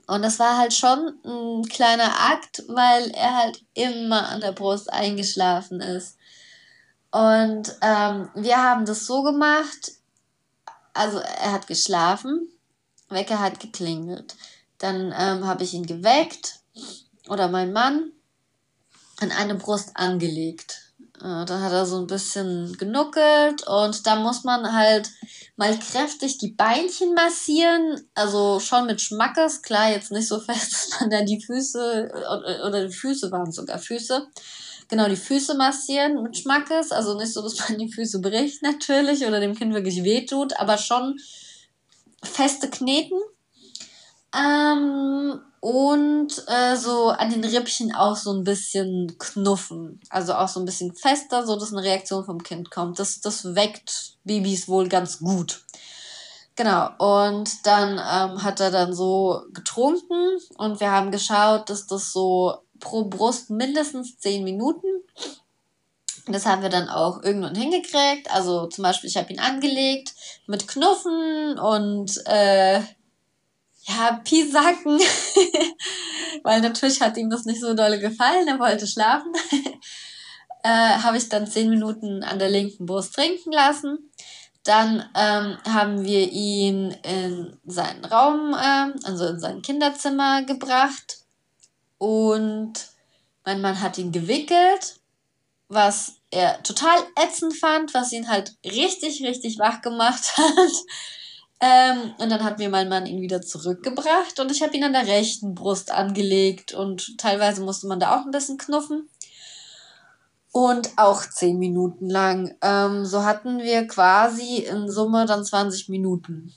Und 0.07 0.23
das 0.23 0.39
war 0.39 0.59
halt 0.59 0.75
schon 0.75 1.15
ein 1.25 1.65
kleiner 1.69 2.31
Akt, 2.31 2.65
weil 2.69 3.11
er 3.11 3.37
halt 3.37 3.65
immer 3.75 4.29
an 4.29 4.41
der 4.41 4.53
Brust 4.53 4.93
eingeschlafen 4.93 5.81
ist. 5.81 6.17
Und 7.11 7.77
ähm, 7.83 8.31
wir 8.35 8.57
haben 8.57 8.85
das 8.87 9.07
so 9.07 9.23
gemacht, 9.23 9.93
also 10.95 11.19
er 11.19 11.53
hat 11.53 11.67
geschlafen, 11.67 12.49
Wecker 13.09 13.39
hat 13.39 13.61
geklingelt. 13.61 14.35
Dann 14.79 15.15
ähm, 15.17 15.47
habe 15.47 15.63
ich 15.63 15.75
ihn 15.75 15.87
geweckt 15.87 16.61
oder 17.29 17.49
mein 17.49 17.73
Mann 17.73 18.11
an 19.21 19.31
eine 19.31 19.55
Brust 19.55 19.91
angelegt. 19.95 20.82
Äh, 21.23 21.45
dann 21.45 21.63
hat 21.63 21.73
er 21.73 21.87
so 21.87 21.99
ein 21.99 22.09
bisschen 22.09 22.77
genuckelt 22.79 23.65
und 23.69 24.07
da 24.09 24.17
muss 24.17 24.43
man 24.43 24.73
halt 24.73 25.09
mal 25.55 25.79
kräftig 25.79 26.39
die 26.39 26.51
Beinchen 26.51 27.15
massieren, 27.15 28.09
also 28.15 28.59
schon 28.59 28.87
mit 28.87 29.01
Schmackes, 29.01 29.63
klar, 29.63 29.91
jetzt 29.91 30.11
nicht 30.11 30.27
so 30.27 30.41
fest, 30.41 30.73
dass 30.73 31.01
man 31.01 31.11
da 31.11 31.23
die 31.23 31.41
Füße, 31.41 32.11
oder 32.67 32.89
die 32.89 32.93
Füße 32.93 33.31
waren 33.31 33.53
sogar 33.53 33.79
Füße, 33.79 34.27
genau, 34.89 35.09
die 35.09 35.17
Füße 35.17 35.55
massieren 35.55 36.25
mit 36.25 36.37
Schmackes, 36.37 36.91
also 36.91 37.17
nicht 37.17 37.33
so, 37.33 37.41
dass 37.41 37.69
man 37.69 37.79
die 37.79 37.93
Füße 37.93 38.21
bricht 38.21 38.63
natürlich 38.65 39.25
oder 39.25 39.39
dem 39.39 39.55
Kind 39.55 39.75
wirklich 39.75 40.03
wehtut, 40.03 40.59
aber 40.59 40.77
schon 40.77 41.21
feste 42.25 42.69
Kneten. 42.69 43.21
Ähm, 44.35 45.22
und 45.63 46.45
äh, 46.49 46.75
so 46.75 47.11
an 47.11 47.31
den 47.31 47.45
Rippchen 47.45 47.95
auch 47.95 48.17
so 48.17 48.33
ein 48.33 48.43
bisschen 48.43 49.17
knuffen. 49.17 50.01
Also 50.11 50.35
auch 50.35 50.49
so 50.49 50.59
ein 50.59 50.67
bisschen 50.67 50.93
fester, 50.93 51.47
so 51.47 51.55
dass 51.55 51.73
eine 51.73 51.85
Reaktion 51.85 52.25
vom 52.25 52.43
Kind 52.43 52.73
kommt. 52.73 52.99
Das, 52.99 53.21
das 53.21 53.55
weckt 53.55 54.17
Babys 54.25 54.67
wohl 54.67 54.89
ganz 54.89 55.21
gut. 55.21 55.63
Genau, 56.57 56.91
und 56.99 57.65
dann 57.65 57.93
ähm, 57.93 58.43
hat 58.43 58.59
er 58.59 58.73
dann 58.73 58.93
so 58.93 59.43
getrunken 59.53 60.39
und 60.59 60.81
wir 60.81 60.91
haben 60.91 61.13
geschaut, 61.13 61.71
dass 61.71 61.87
das 61.87 62.13
so 62.13 62.59
pro 62.81 63.05
Brust 63.05 63.49
mindestens 63.49 64.19
10 64.19 64.43
Minuten. 64.43 64.89
Das 66.27 66.45
haben 66.45 66.63
wir 66.63 66.71
dann 66.71 66.89
auch 66.89 67.23
irgendwann 67.23 67.55
hingekriegt. 67.55 68.29
Also 68.35 68.67
zum 68.67 68.83
Beispiel, 68.83 69.09
ich 69.09 69.17
habe 69.17 69.33
ihn 69.33 69.39
angelegt 69.39 70.13
mit 70.49 70.67
Knuffen 70.67 71.57
und 71.61 72.21
äh, 72.27 72.81
ja, 73.85 74.21
Pisacken. 74.25 74.99
Weil 76.43 76.61
natürlich 76.61 77.01
hat 77.01 77.17
ihm 77.17 77.31
das 77.31 77.45
nicht 77.45 77.61
so 77.61 77.75
dolle 77.75 77.99
gefallen, 77.99 78.49
er 78.49 78.59
wollte 78.59 78.87
schlafen. 78.87 79.33
äh, 80.63 80.69
habe 80.69 81.17
ich 81.17 81.29
dann 81.29 81.47
10 81.47 81.71
Minuten 81.71 82.23
an 82.23 82.39
der 82.39 82.49
linken 82.49 82.87
Brust 82.87 83.15
trinken 83.15 83.53
lassen. 83.53 84.11
Dann 84.65 85.05
ähm, 85.17 85.59
haben 85.65 86.05
wir 86.05 86.31
ihn 86.31 86.93
in 87.03 87.59
seinen 87.65 88.05
Raum, 88.05 88.55
äh, 88.55 88.93
also 89.05 89.27
in 89.27 89.41
sein 89.41 89.63
Kinderzimmer 89.63 90.45
gebracht. 90.45 91.19
Und 91.99 92.75
mein 93.45 93.61
Mann 93.61 93.81
hat 93.81 93.99
ihn 93.99 94.13
gewickelt, 94.13 95.01
was 95.69 96.15
er 96.31 96.63
total 96.63 96.97
ätzend 97.17 97.57
fand, 97.57 97.93
was 97.93 98.13
ihn 98.13 98.29
halt 98.29 98.55
richtig, 98.65 99.23
richtig 99.23 99.59
wach 99.59 99.83
gemacht 99.83 100.33
hat. 100.37 100.73
Ähm, 101.63 102.13
und 102.19 102.29
dann 102.29 102.43
hat 102.43 102.59
mir 102.59 102.69
mein 102.69 102.89
Mann 102.89 103.07
ihn 103.07 103.21
wieder 103.21 103.41
zurückgebracht 103.41 104.41
und 104.41 104.51
ich 104.51 104.63
habe 104.63 104.77
ihn 104.77 104.83
an 104.83 104.93
der 104.93 105.07
rechten 105.07 105.55
Brust 105.55 105.93
angelegt 105.93 106.75
und 106.75 107.17
teilweise 107.19 107.63
musste 107.63 107.87
man 107.87 108.01
da 108.01 108.17
auch 108.17 108.25
ein 108.25 108.33
bisschen 108.33 108.59
knuffen 108.59 109.09
und 110.51 110.91
auch 110.97 111.23
zehn 111.25 111.61
Minuten 111.61 112.11
lang. 112.11 112.57
Ähm, 112.63 113.07
so 113.07 113.25
hatten 113.25 113.61
wir 113.61 113.87
quasi 113.87 114.57
in 114.57 114.91
Summe 114.91 115.25
dann 115.25 115.45
20 115.45 115.89
Minuten 115.89 116.53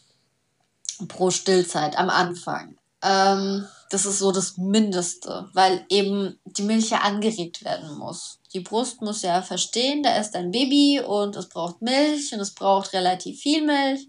pro 1.07 1.29
Stillzeit 1.29 1.99
am 1.99 2.09
Anfang. 2.09 2.75
Ähm, 3.03 3.63
das 3.91 4.07
ist 4.07 4.17
so 4.17 4.31
das 4.31 4.57
Mindeste, 4.57 5.49
weil 5.53 5.85
eben 5.89 6.39
die 6.45 6.63
Milch 6.63 6.89
ja 6.89 7.01
angeregt 7.01 7.63
werden 7.63 7.95
muss. 7.99 8.39
Die 8.55 8.61
Brust 8.61 9.03
muss 9.03 9.21
ja 9.21 9.43
verstehen, 9.43 10.01
da 10.01 10.17
ist 10.17 10.35
ein 10.35 10.49
Baby 10.49 10.99
und 10.99 11.35
es 11.35 11.47
braucht 11.47 11.83
Milch 11.83 12.33
und 12.33 12.39
es 12.39 12.55
braucht 12.55 12.93
relativ 12.93 13.39
viel 13.39 13.63
Milch. 13.63 14.07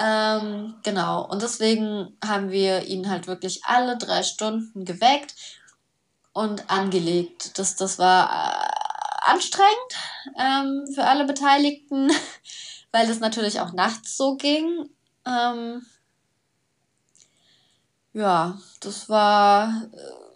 Ähm, 0.00 0.76
genau, 0.84 1.26
und 1.26 1.42
deswegen 1.42 2.16
haben 2.24 2.50
wir 2.50 2.84
ihn 2.84 3.10
halt 3.10 3.26
wirklich 3.26 3.64
alle 3.64 3.98
drei 3.98 4.22
Stunden 4.22 4.84
geweckt 4.84 5.34
und 6.32 6.70
angelegt. 6.70 7.58
Das, 7.58 7.74
das 7.74 7.98
war 7.98 8.30
äh, 8.30 9.30
anstrengend 9.30 9.94
ähm, 10.38 10.86
für 10.94 11.04
alle 11.04 11.24
Beteiligten, 11.24 12.10
weil 12.92 13.08
das 13.08 13.18
natürlich 13.18 13.60
auch 13.60 13.72
nachts 13.72 14.16
so 14.16 14.36
ging. 14.36 14.88
Ähm, 15.26 15.84
ja, 18.12 18.58
das 18.80 19.08
war 19.08 19.88
äh, 19.92 20.27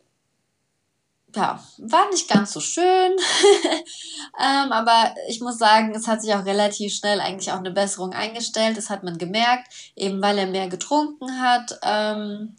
ja 1.35 1.63
war 1.79 2.09
nicht 2.11 2.29
ganz 2.29 2.53
so 2.53 2.61
schön, 2.61 3.13
ähm, 4.39 4.73
aber 4.73 5.15
ich 5.29 5.41
muss 5.41 5.59
sagen, 5.59 5.95
es 5.95 6.07
hat 6.07 6.23
sich 6.23 6.35
auch 6.35 6.45
relativ 6.45 6.95
schnell 6.95 7.21
eigentlich 7.21 7.53
auch 7.53 7.59
eine 7.59 7.71
Besserung 7.71 8.13
eingestellt. 8.13 8.77
Das 8.77 8.91
hat 8.91 9.03
man 9.03 9.19
gemerkt, 9.19 9.73
eben 9.97 10.23
weil 10.23 10.39
er 10.39 10.47
mehr 10.47 10.69
getrunken 10.69 11.41
hat. 11.41 11.79
Ähm, 11.83 12.57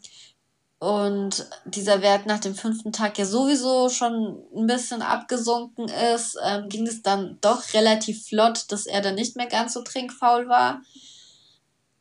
und 0.84 1.48
dieser 1.64 2.02
Wert 2.02 2.26
nach 2.26 2.40
dem 2.40 2.54
fünften 2.54 2.92
Tag 2.92 3.16
ja 3.16 3.24
sowieso 3.24 3.88
schon 3.88 4.44
ein 4.54 4.66
bisschen 4.66 5.00
abgesunken 5.00 5.88
ist, 5.88 6.36
ähm, 6.44 6.68
ging 6.68 6.86
es 6.86 7.00
dann 7.00 7.38
doch 7.40 7.72
relativ 7.72 8.26
flott, 8.26 8.70
dass 8.70 8.84
er 8.84 9.00
dann 9.00 9.14
nicht 9.14 9.34
mehr 9.34 9.46
ganz 9.46 9.72
so 9.72 9.82
trinkfaul 9.82 10.46
war. 10.46 10.82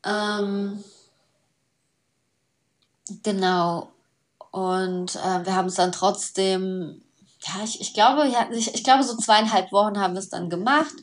Ähm, 0.06 0.84
genau. 3.24 3.93
Und 4.54 5.16
äh, 5.16 5.46
wir 5.48 5.56
haben 5.56 5.68
es 5.68 5.74
dann 5.74 5.92
trotzdem, 5.92 7.02
ja, 7.42 7.64
ich, 7.64 7.82
ich 7.82 7.96
glaube, 7.96 8.32
ich, 8.52 8.76
ich 8.76 8.84
glaube, 8.84 9.04
so 9.04 9.18
zweieinhalb 9.18 9.72
Wochen 9.72 10.00
haben 10.00 10.14
wir 10.14 10.20
es 10.20 10.30
dann 10.30 10.52
gemacht. 10.52 10.94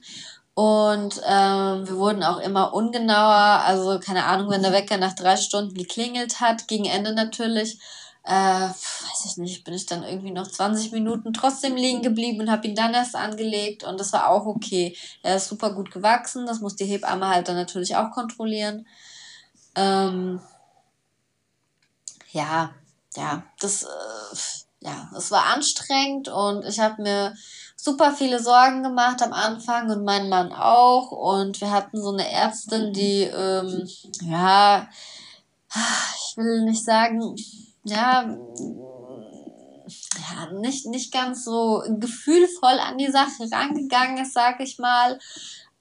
Und 0.54 1.20
ähm, 1.26 1.88
wir 1.88 1.96
wurden 1.96 2.22
auch 2.22 2.38
immer 2.38 2.72
ungenauer. 2.72 3.64
Also 3.64 3.98
keine 3.98 4.26
Ahnung, 4.26 4.50
wenn 4.50 4.62
der 4.62 4.72
Wecker 4.72 4.98
nach 4.98 5.14
drei 5.16 5.36
Stunden 5.36 5.74
geklingelt 5.74 6.40
hat, 6.40 6.68
gegen 6.68 6.84
Ende 6.84 7.12
natürlich, 7.12 7.80
äh, 8.22 8.68
weiß 8.68 9.24
ich 9.26 9.36
nicht, 9.36 9.64
bin 9.64 9.74
ich 9.74 9.86
dann 9.86 10.04
irgendwie 10.04 10.30
noch 10.30 10.46
20 10.46 10.92
Minuten 10.92 11.32
trotzdem 11.32 11.74
liegen 11.74 12.02
geblieben 12.02 12.42
und 12.42 12.52
habe 12.52 12.68
ihn 12.68 12.76
dann 12.76 12.94
erst 12.94 13.16
angelegt 13.16 13.82
und 13.82 13.98
das 13.98 14.12
war 14.12 14.28
auch 14.28 14.46
okay. 14.46 14.96
Er 15.24 15.34
ist 15.34 15.48
super 15.48 15.72
gut 15.72 15.90
gewachsen, 15.90 16.46
das 16.46 16.60
muss 16.60 16.76
die 16.76 16.84
Hebamme 16.84 17.26
halt 17.28 17.48
dann 17.48 17.56
natürlich 17.56 17.96
auch 17.96 18.12
kontrollieren. 18.12 18.86
Ähm, 19.74 20.40
ja, 22.30 22.70
ja, 23.16 23.42
das, 23.60 23.84
äh, 23.84 24.36
ja, 24.80 25.10
es 25.16 25.30
war 25.30 25.46
anstrengend 25.46 26.28
und 26.28 26.64
ich 26.64 26.80
habe 26.80 27.02
mir 27.02 27.34
super 27.76 28.12
viele 28.12 28.42
Sorgen 28.42 28.82
gemacht 28.82 29.22
am 29.22 29.32
Anfang 29.32 29.90
und 29.90 30.04
mein 30.04 30.28
Mann 30.28 30.52
auch. 30.52 31.10
Und 31.10 31.60
wir 31.60 31.70
hatten 31.70 32.00
so 32.00 32.12
eine 32.12 32.30
Ärztin, 32.30 32.92
die, 32.92 33.22
ähm, 33.22 33.88
ja, 34.22 34.88
ich 35.74 36.36
will 36.36 36.62
nicht 36.62 36.84
sagen, 36.84 37.34
ja, 37.84 38.36
ja, 40.30 40.52
nicht, 40.52 40.86
nicht 40.86 41.12
ganz 41.12 41.44
so 41.44 41.82
gefühlvoll 41.98 42.78
an 42.78 42.98
die 42.98 43.10
Sache 43.10 43.48
rangegangen 43.50 44.18
ist, 44.18 44.34
sag 44.34 44.60
ich 44.60 44.78
mal. 44.78 45.18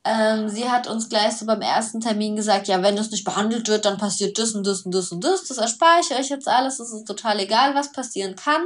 Ähm, 0.05 0.47
sie 0.47 0.69
hat 0.69 0.87
uns 0.87 1.09
gleich 1.09 1.37
so 1.37 1.45
beim 1.45 1.61
ersten 1.61 1.99
Termin 1.99 2.35
gesagt, 2.35 2.67
ja, 2.67 2.81
wenn 2.81 2.95
das 2.95 3.11
nicht 3.11 3.25
behandelt 3.25 3.67
wird, 3.67 3.85
dann 3.85 3.97
passiert 3.97 4.37
das 4.39 4.53
und 4.53 4.65
das 4.65 4.81
und 4.81 4.93
das 4.93 5.11
und 5.11 5.23
das. 5.23 5.45
Das 5.45 5.57
erspare 5.57 5.99
ich 6.01 6.11
euch 6.17 6.29
jetzt 6.29 6.47
alles. 6.47 6.79
Es 6.79 6.91
ist 6.91 7.05
total 7.05 7.39
egal, 7.39 7.75
was 7.75 7.91
passieren 7.91 8.35
kann. 8.35 8.61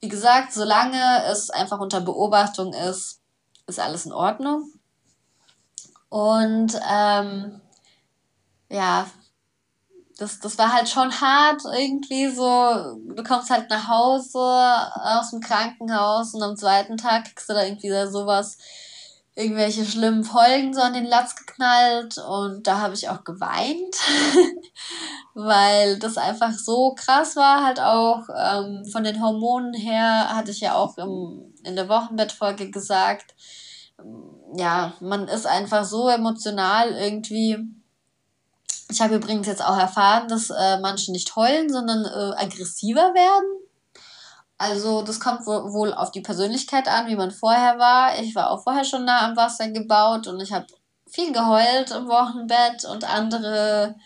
Wie 0.00 0.08
gesagt, 0.08 0.52
solange 0.52 1.24
es 1.30 1.50
einfach 1.50 1.80
unter 1.80 2.00
Beobachtung 2.00 2.72
ist, 2.72 3.20
ist 3.66 3.80
alles 3.80 4.06
in 4.06 4.12
Ordnung. 4.12 4.72
Und 6.08 6.78
ähm, 6.88 7.60
ja, 8.68 9.06
das, 10.18 10.38
das 10.40 10.58
war 10.58 10.72
halt 10.72 10.88
schon 10.88 11.20
hart 11.20 11.62
irgendwie 11.64 12.28
so. 12.28 13.00
Du 13.14 13.22
kommst 13.24 13.50
halt 13.50 13.68
nach 13.70 13.88
Hause 13.88 14.38
aus 14.38 15.30
dem 15.30 15.40
Krankenhaus 15.40 16.34
und 16.34 16.42
am 16.42 16.56
zweiten 16.56 16.96
Tag 16.96 17.24
kriegst 17.24 17.48
du 17.48 17.54
da 17.54 17.64
irgendwie 17.64 17.90
sowas 18.10 18.58
irgendwelche 19.34 19.84
schlimmen 19.84 20.24
Folgen 20.24 20.74
so 20.74 20.80
an 20.80 20.92
den 20.92 21.06
Latz 21.06 21.34
geknallt 21.36 22.18
und 22.18 22.66
da 22.66 22.78
habe 22.78 22.94
ich 22.94 23.08
auch 23.08 23.24
geweint, 23.24 23.96
weil 25.34 25.98
das 25.98 26.18
einfach 26.18 26.52
so 26.52 26.94
krass 26.94 27.34
war, 27.36 27.64
halt 27.64 27.80
auch 27.80 28.28
ähm, 28.36 28.84
von 28.84 29.04
den 29.04 29.22
Hormonen 29.22 29.72
her, 29.72 30.36
hatte 30.36 30.50
ich 30.50 30.60
ja 30.60 30.74
auch 30.74 30.98
im, 30.98 31.54
in 31.64 31.76
der 31.76 31.88
Wochenbettfolge 31.88 32.70
gesagt, 32.70 33.34
ja, 34.54 34.92
man 35.00 35.28
ist 35.28 35.46
einfach 35.46 35.84
so 35.84 36.08
emotional 36.08 36.92
irgendwie. 36.92 37.56
Ich 38.90 39.00
habe 39.00 39.14
übrigens 39.14 39.46
jetzt 39.46 39.64
auch 39.64 39.78
erfahren, 39.78 40.28
dass 40.28 40.50
äh, 40.50 40.78
manche 40.80 41.12
nicht 41.12 41.34
heulen, 41.36 41.72
sondern 41.72 42.04
äh, 42.04 42.36
aggressiver 42.36 43.14
werden 43.14 43.62
also 44.58 45.02
das 45.02 45.20
kommt 45.20 45.46
wohl 45.46 45.92
auf 45.92 46.10
die 46.10 46.20
Persönlichkeit 46.20 46.88
an, 46.88 47.08
wie 47.08 47.16
man 47.16 47.30
vorher 47.30 47.78
war. 47.78 48.18
Ich 48.20 48.34
war 48.34 48.50
auch 48.50 48.62
vorher 48.62 48.84
schon 48.84 49.04
nah 49.04 49.26
am 49.26 49.36
Wasser 49.36 49.68
gebaut 49.68 50.26
und 50.26 50.40
ich 50.40 50.52
habe 50.52 50.66
viel 51.10 51.32
geheult 51.32 51.90
im 51.90 52.08
Wochenbett 52.08 52.84
und 52.84 53.04
andere 53.04 53.96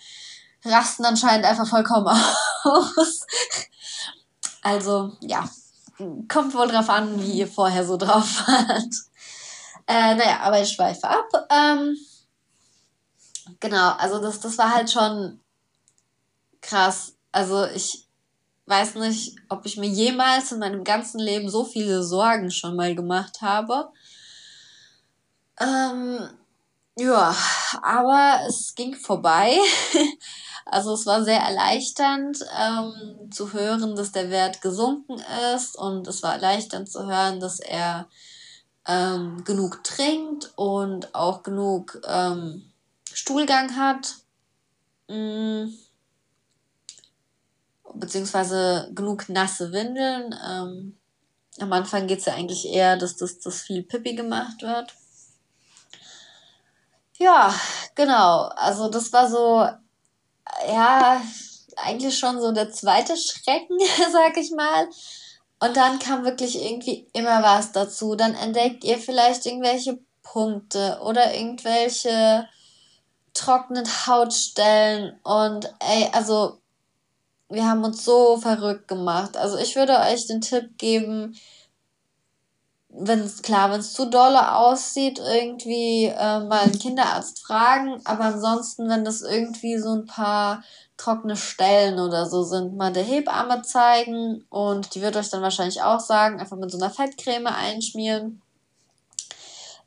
rasten 0.64 1.04
anscheinend 1.04 1.46
einfach 1.46 1.66
vollkommen 1.66 2.08
aus. 2.64 3.26
Also 4.62 5.12
ja, 5.20 5.48
kommt 6.28 6.54
wohl 6.54 6.68
drauf 6.68 6.90
an, 6.90 7.22
wie 7.22 7.32
ihr 7.32 7.48
vorher 7.48 7.86
so 7.86 7.96
drauf 7.96 8.42
wart. 8.48 8.94
Äh, 9.86 10.16
naja, 10.16 10.40
aber 10.40 10.60
ich 10.60 10.72
schweife 10.72 11.08
ab. 11.08 11.28
Ähm, 11.50 11.96
genau, 13.60 13.92
also 13.92 14.20
das, 14.20 14.40
das 14.40 14.58
war 14.58 14.74
halt 14.74 14.90
schon 14.90 15.40
krass. 16.60 17.14
Also 17.30 17.66
ich, 17.66 18.05
weiß 18.66 18.96
nicht, 18.96 19.36
ob 19.48 19.64
ich 19.64 19.76
mir 19.76 19.88
jemals 19.88 20.52
in 20.52 20.58
meinem 20.58 20.84
ganzen 20.84 21.20
Leben 21.20 21.48
so 21.48 21.64
viele 21.64 22.02
Sorgen 22.02 22.50
schon 22.50 22.76
mal 22.76 22.94
gemacht 22.94 23.40
habe. 23.40 23.90
Ähm, 25.60 26.28
ja, 26.98 27.34
aber 27.82 28.40
es 28.46 28.74
ging 28.74 28.94
vorbei. 28.94 29.56
Also 30.68 30.94
es 30.94 31.06
war 31.06 31.22
sehr 31.22 31.38
erleichternd 31.38 32.44
ähm, 32.58 33.30
zu 33.30 33.52
hören, 33.52 33.94
dass 33.94 34.10
der 34.10 34.30
Wert 34.30 34.62
gesunken 34.62 35.22
ist 35.54 35.78
und 35.78 36.08
es 36.08 36.24
war 36.24 36.32
erleichternd 36.32 36.90
zu 36.90 37.06
hören, 37.06 37.38
dass 37.38 37.60
er 37.60 38.08
ähm, 38.84 39.44
genug 39.44 39.84
trinkt 39.84 40.50
und 40.56 41.14
auch 41.14 41.44
genug 41.44 42.00
ähm, 42.04 42.72
Stuhlgang 43.12 43.76
hat. 43.76 44.16
Mm 45.08 45.85
beziehungsweise 47.98 48.90
genug 48.94 49.28
nasse 49.28 49.72
Windeln. 49.72 50.34
Ähm, 50.46 50.98
am 51.58 51.72
Anfang 51.72 52.06
geht 52.06 52.20
es 52.20 52.26
ja 52.26 52.34
eigentlich 52.34 52.66
eher, 52.66 52.96
dass 52.96 53.16
das, 53.16 53.38
das 53.38 53.62
viel 53.62 53.82
Pipi 53.82 54.14
gemacht 54.14 54.62
wird. 54.62 54.94
Ja, 57.18 57.54
genau. 57.94 58.50
Also 58.56 58.88
das 58.88 59.12
war 59.12 59.28
so, 59.28 59.66
ja, 60.68 61.22
eigentlich 61.76 62.18
schon 62.18 62.40
so 62.40 62.52
der 62.52 62.70
zweite 62.70 63.16
Schrecken, 63.16 63.78
sag 64.12 64.36
ich 64.36 64.50
mal. 64.52 64.88
Und 65.58 65.76
dann 65.76 65.98
kam 65.98 66.24
wirklich 66.24 66.62
irgendwie 66.62 67.08
immer 67.12 67.42
was 67.42 67.72
dazu. 67.72 68.14
Dann 68.14 68.34
entdeckt 68.34 68.84
ihr 68.84 68.98
vielleicht 68.98 69.46
irgendwelche 69.46 69.98
Punkte 70.22 70.98
oder 71.02 71.34
irgendwelche 71.34 72.46
trockenen 73.32 73.86
Hautstellen. 74.06 75.18
Und 75.22 75.72
ey, 75.80 76.10
also 76.12 76.60
wir 77.48 77.68
haben 77.68 77.84
uns 77.84 78.04
so 78.04 78.36
verrückt 78.38 78.88
gemacht. 78.88 79.36
Also 79.36 79.56
ich 79.58 79.76
würde 79.76 79.98
euch 80.00 80.26
den 80.26 80.40
Tipp 80.40 80.78
geben, 80.78 81.36
wenn 82.98 83.20
es 83.20 83.42
klar, 83.42 83.70
wenn 83.70 83.80
es 83.80 83.92
zu 83.92 84.08
dolle 84.08 84.54
aussieht, 84.54 85.18
irgendwie 85.18 86.06
äh, 86.06 86.40
mal 86.40 86.60
einen 86.60 86.78
Kinderarzt 86.78 87.44
fragen. 87.44 88.00
Aber 88.04 88.24
ansonsten, 88.24 88.88
wenn 88.88 89.04
das 89.04 89.22
irgendwie 89.22 89.78
so 89.78 89.90
ein 89.90 90.06
paar 90.06 90.62
trockene 90.96 91.36
Stellen 91.36 91.98
oder 91.98 92.26
so 92.26 92.42
sind, 92.42 92.76
mal 92.76 92.92
der 92.92 93.04
Hebamme 93.04 93.62
zeigen 93.62 94.44
und 94.48 94.94
die 94.94 95.02
wird 95.02 95.16
euch 95.16 95.28
dann 95.28 95.42
wahrscheinlich 95.42 95.82
auch 95.82 96.00
sagen, 96.00 96.40
einfach 96.40 96.56
mit 96.56 96.70
so 96.70 96.78
einer 96.78 96.90
Fettcreme 96.90 97.48
einschmieren. 97.48 98.40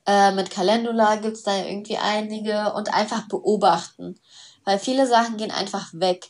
Äh, 0.06 0.32
mit 0.32 0.52
Calendula 0.52 1.16
gibt 1.16 1.38
es 1.38 1.44
da 1.44 1.56
irgendwie 1.58 1.98
einige 1.98 2.74
und 2.74 2.94
einfach 2.94 3.28
beobachten, 3.28 4.20
weil 4.66 4.78
viele 4.78 5.08
Sachen 5.08 5.38
gehen 5.38 5.52
einfach 5.52 5.90
weg. 5.94 6.30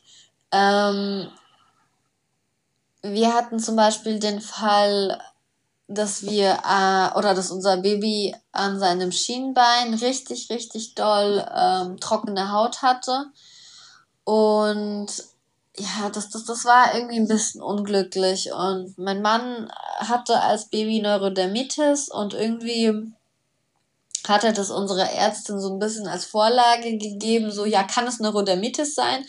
Ähm, 0.52 1.30
wir 3.02 3.34
hatten 3.34 3.60
zum 3.60 3.76
Beispiel 3.76 4.20
den 4.20 4.42
Fall, 4.42 5.22
dass 5.88 6.24
wir 6.24 6.60
äh, 6.66 7.18
oder 7.18 7.34
dass 7.34 7.52
unser 7.52 7.78
Baby 7.78 8.36
an 8.52 8.80
seinem 8.80 9.12
Schienbein 9.12 9.94
richtig, 9.94 10.50
richtig 10.50 10.96
doll 10.96 11.46
ähm, 11.56 12.00
trockene 12.00 12.52
Haut 12.52 12.82
hatte 12.82 13.32
und 14.24 15.08
ja, 15.76 16.10
das, 16.14 16.30
das, 16.30 16.44
das 16.46 16.66
war 16.66 16.94
irgendwie 16.94 17.16
ein 17.16 17.28
bisschen 17.28 17.62
unglücklich. 17.62 18.52
Und 18.52 18.98
mein 18.98 19.22
Mann 19.22 19.72
hatte 19.98 20.40
als 20.42 20.70
Baby 20.70 21.02
Neurodermitis 21.02 22.10
und 22.10 22.34
irgendwie 22.34 23.12
hatte 24.28 24.54
das 24.54 24.70
unsere 24.70 25.10
Ärztin 25.12 25.60
so 25.60 25.74
ein 25.74 25.80
bisschen 25.80 26.08
als 26.08 26.26
Vorlage 26.26 26.98
gegeben, 26.98 27.52
so 27.52 27.66
ja, 27.66 27.84
kann 27.84 28.06
es 28.06 28.20
Neurodermitis 28.20 28.94
sein? 28.94 29.26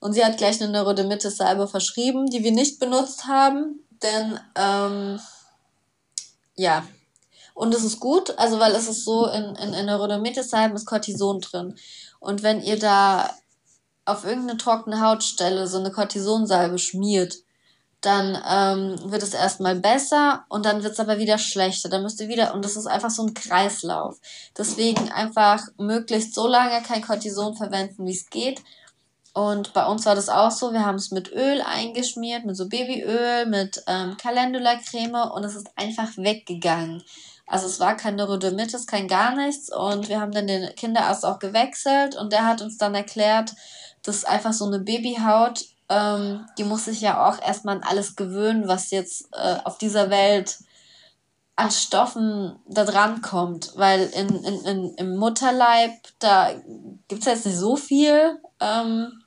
Und 0.00 0.14
sie 0.14 0.24
hat 0.24 0.38
gleich 0.38 0.60
eine 0.60 0.72
Neurodermitis-Salbe 0.72 1.68
verschrieben, 1.68 2.26
die 2.26 2.42
wir 2.42 2.52
nicht 2.52 2.80
benutzt 2.80 3.26
haben, 3.26 3.86
denn 4.02 4.40
ähm, 4.56 5.20
ja, 6.56 6.84
und 7.54 7.74
es 7.74 7.84
ist 7.84 8.00
gut, 8.00 8.38
also 8.38 8.58
weil 8.58 8.72
es 8.74 8.88
ist 8.88 9.04
so, 9.04 9.26
in, 9.26 9.54
in, 9.56 9.74
in 9.74 9.86
Neurodermitis-Salben 9.86 10.76
ist 10.76 10.86
Cortison 10.86 11.40
drin. 11.40 11.76
Und 12.18 12.42
wenn 12.42 12.62
ihr 12.62 12.78
da 12.78 13.30
auf 14.06 14.24
irgendeine 14.24 14.56
trockene 14.56 15.00
Hautstelle 15.00 15.66
so 15.66 15.78
eine 15.78 15.90
Cortisonsalbe 15.90 16.78
schmiert, 16.78 17.36
dann 18.00 18.38
ähm, 18.48 19.10
wird 19.10 19.22
es 19.22 19.34
erstmal 19.34 19.74
besser 19.76 20.46
und 20.48 20.64
dann 20.64 20.82
wird 20.82 20.94
es 20.94 21.00
aber 21.00 21.18
wieder 21.18 21.36
schlechter. 21.36 21.90
Dann 21.90 22.02
müsst 22.02 22.18
ihr 22.20 22.28
wieder, 22.28 22.54
und 22.54 22.64
das 22.64 22.76
ist 22.76 22.86
einfach 22.86 23.10
so 23.10 23.22
ein 23.22 23.34
Kreislauf. 23.34 24.18
Deswegen 24.56 25.12
einfach 25.12 25.62
möglichst 25.76 26.34
so 26.34 26.46
lange 26.46 26.82
kein 26.82 27.02
Cortison 27.02 27.54
verwenden, 27.54 28.06
wie 28.06 28.14
es 28.14 28.30
geht. 28.30 28.62
Und 29.32 29.72
bei 29.72 29.86
uns 29.86 30.06
war 30.06 30.14
das 30.14 30.28
auch 30.28 30.50
so, 30.50 30.72
wir 30.72 30.84
haben 30.84 30.96
es 30.96 31.12
mit 31.12 31.30
Öl 31.32 31.62
eingeschmiert, 31.62 32.44
mit 32.44 32.56
so 32.56 32.68
Babyöl, 32.68 33.46
mit 33.46 33.82
ähm, 33.86 34.16
Calendula-Creme 34.16 35.30
und 35.32 35.44
es 35.44 35.54
ist 35.54 35.68
einfach 35.76 36.16
weggegangen. 36.16 37.02
Also 37.46 37.66
es 37.66 37.80
war 37.80 37.96
kein 37.96 38.16
Neurodermitis, 38.16 38.86
kein 38.86 39.08
gar 39.08 39.34
nichts 39.34 39.74
und 39.74 40.08
wir 40.08 40.20
haben 40.20 40.32
dann 40.32 40.46
den 40.46 40.74
Kinderarzt 40.74 41.24
auch 41.24 41.38
gewechselt 41.38 42.16
und 42.16 42.32
der 42.32 42.46
hat 42.46 42.62
uns 42.62 42.78
dann 42.78 42.94
erklärt, 42.94 43.54
das 44.02 44.16
ist 44.16 44.28
einfach 44.28 44.52
so 44.52 44.66
eine 44.66 44.78
Babyhaut, 44.78 45.64
ähm, 45.88 46.46
die 46.58 46.64
muss 46.64 46.84
sich 46.86 47.00
ja 47.00 47.28
auch 47.28 47.40
erstmal 47.42 47.76
an 47.76 47.82
alles 47.82 48.16
gewöhnen, 48.16 48.68
was 48.68 48.90
jetzt 48.90 49.28
äh, 49.32 49.56
auf 49.64 49.78
dieser 49.78 50.10
Welt 50.10 50.58
an 51.56 51.70
Stoffen 51.70 52.58
da 52.68 52.84
dran 52.84 53.20
kommt. 53.20 53.72
Weil 53.76 54.08
in, 54.14 54.28
in, 54.28 54.64
in, 54.64 54.94
im 54.94 55.16
Mutterleib, 55.16 55.92
da 56.20 56.52
gibt 57.08 57.22
es 57.22 57.26
jetzt 57.26 57.46
nicht 57.46 57.58
so 57.58 57.76
viel 57.76 58.40
ähm, 58.60 59.19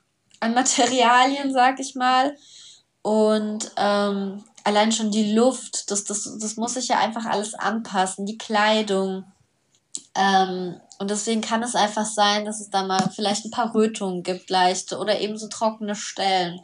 an 0.43 0.53
Materialien, 0.53 1.51
sag 1.51 1.79
ich 1.79 1.95
mal. 1.95 2.35
Und 3.01 3.71
ähm, 3.77 4.43
allein 4.63 4.91
schon 4.91 5.11
die 5.11 5.33
Luft, 5.33 5.91
das, 5.91 6.03
das, 6.03 6.37
das 6.39 6.55
muss 6.57 6.75
sich 6.75 6.87
ja 6.89 6.99
einfach 6.99 7.25
alles 7.25 7.53
anpassen, 7.53 8.25
die 8.25 8.37
Kleidung. 8.37 9.25
Ähm, 10.15 10.79
und 10.99 11.09
deswegen 11.09 11.41
kann 11.41 11.63
es 11.63 11.75
einfach 11.75 12.05
sein, 12.05 12.45
dass 12.45 12.61
es 12.61 12.69
da 12.69 12.83
mal 12.83 13.09
vielleicht 13.13 13.45
ein 13.45 13.51
paar 13.51 13.73
Rötungen 13.73 14.23
gibt, 14.23 14.49
leichte 14.49 14.97
oder 14.97 15.19
eben 15.19 15.37
so 15.37 15.47
trockene 15.47 15.95
Stellen. 15.95 16.61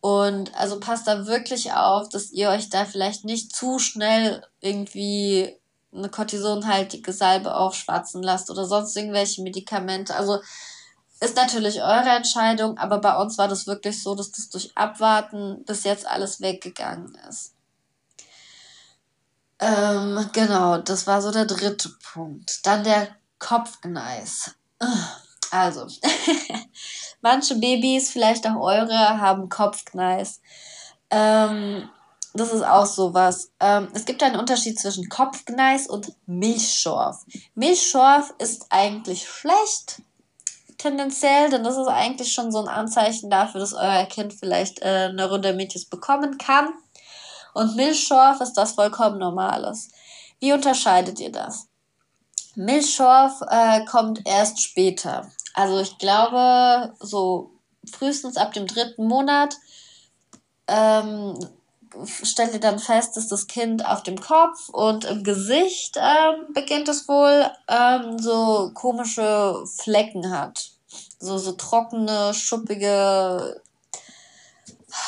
Und 0.00 0.54
also 0.54 0.78
passt 0.78 1.06
da 1.06 1.26
wirklich 1.26 1.72
auf, 1.72 2.08
dass 2.08 2.30
ihr 2.30 2.50
euch 2.50 2.70
da 2.70 2.84
vielleicht 2.84 3.24
nicht 3.24 3.54
zu 3.54 3.78
schnell 3.78 4.46
irgendwie 4.60 5.56
eine 5.92 6.08
kortisonhaltige 6.08 7.12
Salbe 7.12 7.54
aufschwatzen 7.56 8.22
lasst 8.22 8.50
oder 8.50 8.64
sonst 8.64 8.96
irgendwelche 8.96 9.42
Medikamente. 9.42 10.14
Also 10.14 10.40
ist 11.20 11.36
natürlich 11.36 11.82
eure 11.82 12.10
Entscheidung, 12.10 12.78
aber 12.78 12.98
bei 12.98 13.16
uns 13.16 13.38
war 13.38 13.48
das 13.48 13.66
wirklich 13.66 14.02
so, 14.02 14.14
dass 14.14 14.30
das 14.30 14.50
durch 14.50 14.76
Abwarten 14.76 15.64
bis 15.64 15.84
jetzt 15.84 16.06
alles 16.06 16.40
weggegangen 16.40 17.16
ist. 17.28 17.54
Ähm, 19.60 20.28
genau, 20.32 20.78
das 20.78 21.06
war 21.06 21.20
so 21.20 21.32
der 21.32 21.46
dritte 21.46 21.90
Punkt. 22.12 22.64
Dann 22.64 22.84
der 22.84 23.08
Kopfgneis. 23.38 24.54
Also, 25.50 25.86
manche 27.20 27.56
Babys, 27.56 28.10
vielleicht 28.10 28.46
auch 28.46 28.60
eure, 28.60 29.20
haben 29.20 29.48
Kopfgneis. 29.48 30.40
Ähm, 31.10 31.88
das 32.34 32.52
ist 32.52 32.62
auch 32.62 32.86
sowas. 32.86 33.50
Ähm, 33.58 33.88
es 33.94 34.04
gibt 34.04 34.22
einen 34.22 34.36
Unterschied 34.36 34.78
zwischen 34.78 35.08
Kopfgneis 35.08 35.86
und 35.88 36.12
Milchschorf. 36.26 37.24
Milchschorf 37.54 38.34
ist 38.38 38.66
eigentlich 38.68 39.28
schlecht, 39.28 40.02
tendenziell, 40.78 41.50
denn 41.50 41.64
das 41.64 41.76
ist 41.76 41.88
eigentlich 41.88 42.32
schon 42.32 42.50
so 42.52 42.60
ein 42.60 42.68
Anzeichen 42.68 43.28
dafür, 43.30 43.60
dass 43.60 43.74
euer 43.74 44.06
Kind 44.06 44.32
vielleicht 44.32 44.80
äh, 44.80 45.12
Neurodermitis 45.12 45.86
bekommen 45.86 46.38
kann. 46.38 46.68
Und 47.54 47.76
Milchschorf 47.76 48.40
ist 48.40 48.54
das 48.54 48.72
vollkommen 48.72 49.18
Normales. 49.18 49.90
Wie 50.40 50.52
unterscheidet 50.52 51.18
ihr 51.18 51.32
das? 51.32 51.66
Milchschorf 52.54 53.40
äh, 53.48 53.84
kommt 53.84 54.26
erst 54.26 54.62
später. 54.62 55.30
Also 55.54 55.80
ich 55.80 55.98
glaube, 55.98 56.94
so 57.00 57.50
frühestens 57.90 58.36
ab 58.36 58.52
dem 58.52 58.66
dritten 58.66 59.06
Monat 59.06 59.56
ähm, 60.68 61.38
stellt 62.22 62.54
ihr 62.54 62.60
dann 62.60 62.78
fest, 62.78 63.16
dass 63.16 63.28
das 63.28 63.46
Kind 63.46 63.84
auf 63.84 64.02
dem 64.02 64.20
Kopf 64.20 64.68
und 64.68 65.04
im 65.04 65.24
Gesicht 65.24 65.96
ähm, 65.96 66.52
beginnt 66.52 66.88
es 66.88 67.08
wohl 67.08 67.50
ähm, 67.68 68.18
so 68.18 68.70
komische 68.74 69.64
Flecken 69.66 70.30
hat. 70.30 70.70
So, 71.18 71.38
so 71.38 71.52
trockene, 71.52 72.32
schuppige 72.34 73.60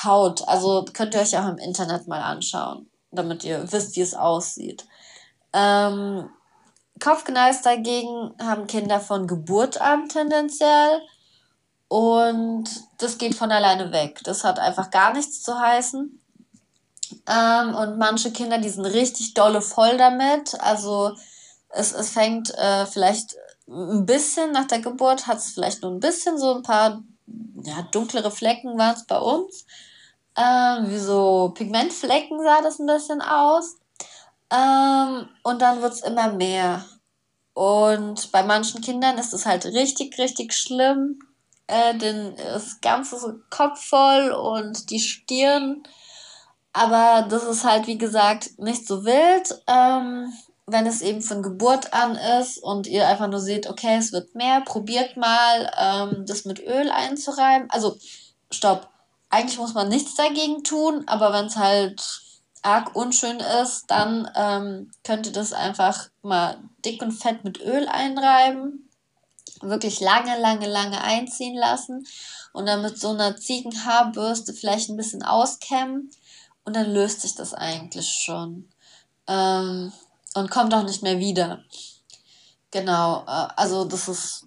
Haut. 0.04 0.46
Also 0.48 0.84
könnt 0.92 1.14
ihr 1.14 1.20
euch 1.20 1.36
auch 1.38 1.48
im 1.48 1.58
Internet 1.58 2.08
mal 2.08 2.22
anschauen, 2.22 2.88
damit 3.10 3.44
ihr 3.44 3.70
wisst, 3.72 3.96
wie 3.96 4.00
es 4.00 4.14
aussieht. 4.14 4.86
Ähm, 5.52 6.28
Kopfkneis 7.00 7.62
dagegen 7.62 8.34
haben 8.40 8.66
Kinder 8.66 9.00
von 9.00 9.26
Geburt 9.26 9.80
an 9.80 10.08
tendenziell. 10.08 11.00
Und 11.88 12.68
das 12.98 13.18
geht 13.18 13.34
von 13.34 13.50
alleine 13.50 13.90
weg. 13.90 14.20
Das 14.22 14.44
hat 14.44 14.60
einfach 14.60 14.90
gar 14.90 15.12
nichts 15.12 15.42
zu 15.42 15.58
heißen. 15.58 16.20
Ähm, 17.28 17.74
und 17.74 17.98
manche 17.98 18.32
Kinder, 18.32 18.58
die 18.58 18.68
sind 18.68 18.84
richtig 18.84 19.34
dolle 19.34 19.62
voll 19.62 19.96
damit. 19.96 20.60
Also 20.60 21.12
es, 21.68 21.92
es 21.92 22.10
fängt 22.10 22.52
äh, 22.54 22.86
vielleicht 22.86 23.36
ein 23.68 24.06
bisschen 24.06 24.52
nach 24.52 24.66
der 24.66 24.80
Geburt, 24.80 25.26
hat 25.26 25.38
es 25.38 25.52
vielleicht 25.52 25.82
nur 25.82 25.92
ein 25.92 26.00
bisschen, 26.00 26.38
so 26.38 26.54
ein 26.54 26.62
paar 26.62 27.02
ja, 27.62 27.82
dunklere 27.92 28.30
Flecken 28.30 28.76
waren 28.78 28.94
es 28.94 29.06
bei 29.06 29.18
uns. 29.18 29.66
Ähm, 30.36 30.90
wie 30.90 30.98
so 30.98 31.52
Pigmentflecken 31.54 32.40
sah 32.42 32.62
das 32.62 32.78
ein 32.78 32.86
bisschen 32.86 33.20
aus. 33.20 33.76
Ähm, 34.50 35.28
und 35.42 35.62
dann 35.62 35.82
wird 35.82 35.92
es 35.92 36.02
immer 36.02 36.32
mehr. 36.32 36.84
Und 37.54 38.32
bei 38.32 38.42
manchen 38.42 38.80
Kindern 38.80 39.18
ist 39.18 39.32
es 39.32 39.46
halt 39.46 39.66
richtig, 39.66 40.18
richtig 40.18 40.54
schlimm. 40.54 41.20
Äh, 41.66 41.96
denn 41.98 42.34
das 42.36 42.80
Ganze 42.80 43.42
Kopf 43.50 43.84
voll 43.84 44.30
und 44.30 44.90
die 44.90 45.00
Stirn. 45.00 45.82
Aber 46.72 47.26
das 47.28 47.44
ist 47.44 47.64
halt, 47.64 47.86
wie 47.86 47.98
gesagt, 47.98 48.58
nicht 48.58 48.86
so 48.86 49.04
wild. 49.04 49.60
Ähm, 49.66 50.32
wenn 50.66 50.86
es 50.86 51.02
eben 51.02 51.20
von 51.20 51.42
Geburt 51.42 51.92
an 51.92 52.16
ist 52.40 52.58
und 52.58 52.86
ihr 52.86 53.08
einfach 53.08 53.28
nur 53.28 53.40
seht, 53.40 53.68
okay, 53.68 53.96
es 53.98 54.12
wird 54.12 54.34
mehr, 54.34 54.60
probiert 54.60 55.16
mal, 55.16 55.70
ähm, 55.76 56.24
das 56.26 56.44
mit 56.44 56.60
Öl 56.60 56.90
einzureiben. 56.90 57.68
Also, 57.70 57.96
stopp. 58.50 58.88
Eigentlich 59.30 59.58
muss 59.58 59.74
man 59.74 59.88
nichts 59.88 60.14
dagegen 60.14 60.64
tun, 60.64 61.04
aber 61.06 61.32
wenn 61.32 61.46
es 61.46 61.56
halt 61.56 62.02
arg 62.62 62.94
unschön 62.96 63.38
ist, 63.62 63.84
dann 63.88 64.28
ähm, 64.34 64.90
könnt 65.04 65.26
ihr 65.26 65.32
das 65.32 65.52
einfach 65.52 66.08
mal 66.22 66.58
dick 66.84 67.00
und 67.00 67.12
fett 67.12 67.44
mit 67.44 67.60
Öl 67.60 67.88
einreiben. 67.88 68.88
Wirklich 69.62 70.00
lange, 70.00 70.38
lange, 70.40 70.66
lange 70.66 71.00
einziehen 71.02 71.56
lassen 71.56 72.06
und 72.52 72.66
dann 72.66 72.82
mit 72.82 72.98
so 72.98 73.10
einer 73.10 73.36
Ziegenhaarbürste 73.36 74.52
vielleicht 74.52 74.90
ein 74.90 74.96
bisschen 74.96 75.22
auskämmen 75.22 76.10
und 76.64 76.76
dann 76.76 76.92
löst 76.92 77.22
sich 77.22 77.34
das 77.34 77.54
eigentlich 77.54 78.08
schon. 78.08 78.68
Ähm, 79.26 79.92
und 80.34 80.50
kommt 80.50 80.74
auch 80.74 80.84
nicht 80.84 81.02
mehr 81.02 81.18
wieder. 81.18 81.64
Genau, 82.70 83.24
äh, 83.26 83.48
also 83.56 83.84
das 83.84 84.08
ist, 84.08 84.46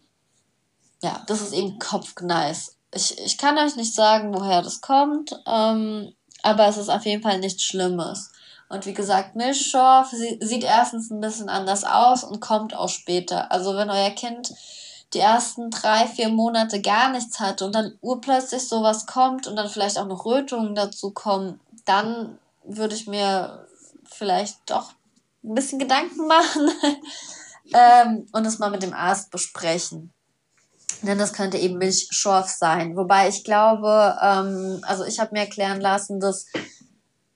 ja, 1.02 1.21
das 1.28 1.41
ist 1.41 1.54
eben 1.54 1.80
Kopfgneis. 1.80 2.76
Ich, 2.93 3.17
ich 3.19 3.38
kann 3.38 3.58
euch 3.58 3.76
nicht 3.76 3.93
sagen, 3.93 4.34
woher 4.34 4.62
das 4.62 4.82
kommt, 4.82 5.36
ähm, 5.45 6.13
aber 6.41 6.67
es 6.67 6.78
ist 6.78 6.89
auf 6.89 7.06
jeden 7.06 7.23
Fall 7.23 7.39
nichts 7.39 7.63
Schlimmes. 7.63 8.32
Und 8.69 8.86
wie 8.86 8.93
gesagt, 8.93 9.36
Milchschorf 9.36 10.10
sie, 10.10 10.39
sieht 10.41 10.63
erstens 10.63 11.12
ein 11.12 11.21
bisschen 11.21 11.49
anders 11.49 11.84
aus 11.84 12.23
und 12.23 12.39
kommt 12.39 12.76
auch 12.76 12.89
später. 12.89 13.52
Also 13.52 13.76
wenn 13.76 13.89
euer 13.89 14.10
Kind 14.12 14.54
die 15.13 15.19
ersten 15.19 15.69
drei, 15.69 16.08
vier 16.08 16.30
Monate 16.30 16.82
gar 16.82 17.12
nichts 17.12 17.39
hatte 17.39 17.65
und 17.65 17.76
dann 17.76 17.97
urplötzlich 18.02 18.67
sowas 18.67 19.06
kommt 19.06 19.47
und 19.47 19.56
dann 19.56 19.69
vielleicht 19.69 19.99
auch 19.99 20.08
noch 20.08 20.26
Rötungen 20.26 20.73
dazu 20.76 21.12
kommen, 21.12 21.60
dann 21.86 22.39
würde 22.63 22.96
ich 22.96 23.08
mir 23.08 23.67
vielleicht 24.06 24.58
doch 24.67 24.93
ein 25.43 25.56
bisschen 25.56 25.80
Gedanken 25.80 26.28
machen 26.28 26.72
ähm, 27.74 28.28
und 28.32 28.46
es 28.46 28.60
mal 28.60 28.72
mit 28.72 28.84
dem 28.84 28.93
Arzt 28.93 29.32
besprechen. 29.32 30.13
Denn 31.02 31.17
das 31.17 31.34
könnte 31.34 31.58
eben 31.58 31.78
Milchschorf 31.78 32.48
sein. 32.48 32.96
Wobei 32.96 33.28
ich 33.28 33.43
glaube, 33.43 34.17
ähm, 34.22 34.80
also 34.84 35.04
ich 35.04 35.19
habe 35.19 35.32
mir 35.34 35.41
erklären 35.41 35.82
lassen, 35.82 36.19
dass 36.19 36.46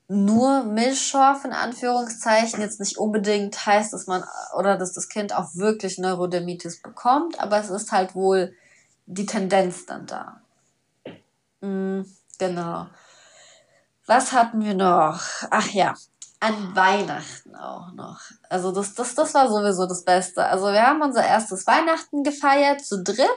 nur 0.08 0.64
Milchschorf 0.64 1.44
in 1.44 1.52
Anführungszeichen 1.52 2.62
jetzt 2.62 2.80
nicht 2.80 2.98
unbedingt 2.98 3.66
heißt, 3.66 3.92
dass 3.92 4.08
man 4.08 4.24
oder 4.58 4.78
dass 4.78 4.94
das 4.94 5.10
Kind 5.10 5.36
auch 5.36 5.54
wirklich 5.56 5.98
Neurodermitis 5.98 6.82
bekommt, 6.82 7.40
aber 7.42 7.60
es 7.60 7.70
ist 7.70 7.92
halt 7.92 8.16
wohl 8.16 8.56
die 9.06 9.26
Tendenz 9.26 9.86
dann 9.86 10.06
da. 10.06 10.42
Mhm, 11.60 12.06
genau. 12.38 12.88
Was 14.08 14.32
hatten 14.32 14.64
wir 14.64 14.74
noch? 14.74 15.22
Ach 15.52 15.68
ja, 15.68 15.94
an 16.40 16.76
Weihnachten 16.76 17.56
auch 17.56 17.92
noch. 17.94 18.22
Also 18.50 18.72
das, 18.72 18.94
das, 18.94 19.16
das 19.16 19.34
war 19.34 19.50
sowieso 19.50 19.86
das 19.86 20.04
Beste. 20.04 20.46
Also 20.46 20.68
wir 20.68 20.82
haben 20.82 21.02
unser 21.02 21.26
erstes 21.26 21.68
Weihnachten 21.68 22.24
gefeiert 22.24 22.84
zu 22.84 23.04
dritt. 23.04 23.28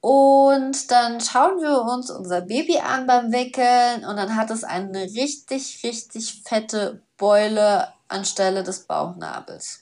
Und 0.00 0.90
dann 0.90 1.20
schauen 1.20 1.60
wir 1.60 1.82
uns 1.82 2.10
unser 2.10 2.40
Baby 2.40 2.78
an 2.78 3.06
beim 3.06 3.32
Wickeln 3.32 4.04
und 4.06 4.16
dann 4.16 4.34
hat 4.34 4.50
es 4.50 4.64
eine 4.64 5.02
richtig, 5.02 5.82
richtig 5.84 6.42
fette 6.44 7.02
Beule 7.18 7.88
anstelle 8.08 8.64
des 8.64 8.86
Bauchnabels. 8.86 9.80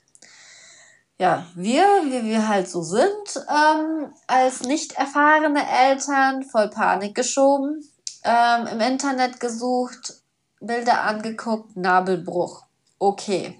Ja, 1.19 1.47
wir, 1.55 1.85
wie 2.05 2.25
wir 2.25 2.49
halt 2.49 2.69
so 2.69 2.83
sind, 2.83 3.07
ähm, 3.49 4.13
als 4.27 4.63
nicht 4.63 4.93
erfahrene 4.93 5.65
Eltern, 5.69 6.43
voll 6.43 6.69
Panik 6.69 7.15
geschoben, 7.15 7.89
ähm, 8.29 8.67
im 8.67 8.81
Internet 8.81 9.41
gesucht, 9.41 10.15
Bilder 10.61 11.03
angeguckt, 11.03 11.77
Nabelbruch. 11.77 12.65
Okay. 12.99 13.59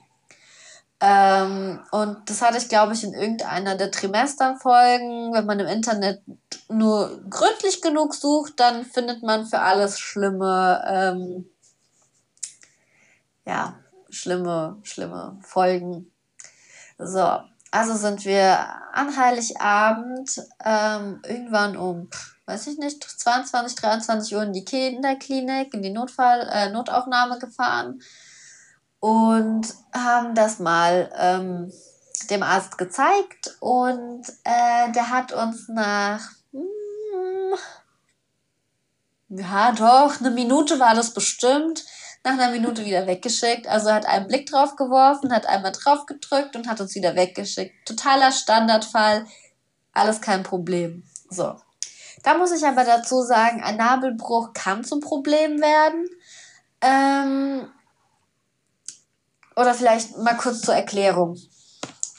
Ähm, 1.01 1.81
und 1.91 2.29
das 2.29 2.43
hatte 2.43 2.59
ich, 2.59 2.69
glaube 2.69 2.93
ich, 2.93 3.03
in 3.05 3.15
irgendeiner 3.15 3.77
der 3.77 3.91
Trimesterfolgen. 3.91 5.33
Wenn 5.33 5.47
man 5.47 5.61
im 5.61 5.69
Internet 5.69 6.21
nur 6.69 7.23
gründlich 7.31 7.81
genug 7.81 8.15
sucht, 8.15 8.61
dann 8.61 8.85
findet 8.85 9.23
man 9.23 9.47
für 9.47 9.61
alles 9.61 9.99
schlimme, 9.99 10.85
ähm, 10.87 11.49
ja, 13.47 13.79
schlimme, 14.11 14.77
schlimme 14.83 15.39
Folgen. 15.41 16.13
So, 16.99 17.39
also 17.71 17.95
sind 17.95 18.25
wir 18.25 18.59
an 18.93 19.17
Heiligabend 19.17 20.43
ähm, 20.63 21.23
irgendwann 21.25 21.77
um, 21.77 22.11
weiß 22.49 22.67
ich 22.69 22.79
nicht, 22.79 23.05
22, 23.05 23.77
23 23.77 24.35
Uhr 24.35 24.43
in 24.43 24.53
die 24.53 24.65
Kinderklinik, 24.65 25.75
in 25.75 25.83
die 25.83 25.91
Notfall, 25.91 26.49
äh, 26.51 26.71
Notaufnahme 26.71 27.39
gefahren 27.39 28.01
und 29.01 29.75
haben 29.93 30.35
das 30.35 30.59
mal 30.59 31.11
ähm, 31.17 31.73
dem 32.31 32.43
Arzt 32.43 32.79
gezeigt 32.79 33.57
und 33.61 34.23
äh, 34.45 34.91
der 34.93 35.11
hat 35.11 35.33
uns 35.33 35.69
nach 35.69 36.31
hm, 36.53 37.55
ja 39.29 39.73
doch 39.73 40.19
eine 40.21 40.31
Minute 40.31 40.81
war 40.81 40.95
das 40.95 41.13
bestimmt 41.15 41.85
nach 42.25 42.33
einer 42.33 42.51
Minute 42.51 42.85
wieder 42.85 43.07
weggeschickt. 43.07 43.69
Also 43.69 43.93
hat 43.93 44.07
einen 44.07 44.27
Blick 44.27 44.51
drauf 44.51 44.75
geworfen, 44.77 45.33
hat 45.33 45.47
einmal 45.47 45.73
drauf 45.73 46.07
gedrückt 46.07 46.57
und 46.57 46.69
hat 46.69 46.81
uns 46.81 46.95
wieder 46.95 47.15
weggeschickt. 47.15 47.87
Totaler 47.87 48.33
Standardfall, 48.33 49.27
alles 49.93 50.21
kein 50.21 50.43
Problem. 50.43 51.05
So. 51.31 51.57
Da 52.29 52.37
muss 52.37 52.53
ich 52.53 52.67
aber 52.67 52.85
dazu 52.85 53.23
sagen, 53.23 53.63
ein 53.63 53.79
Nabelbruch 53.79 54.53
kann 54.53 54.85
zum 54.85 55.01
Problem 55.01 55.63
werden. 55.63 56.07
Ähm, 56.83 57.67
oder 59.57 59.73
vielleicht 59.73 60.19
mal 60.19 60.37
kurz 60.37 60.61
zur 60.61 60.75
Erklärung. 60.75 61.39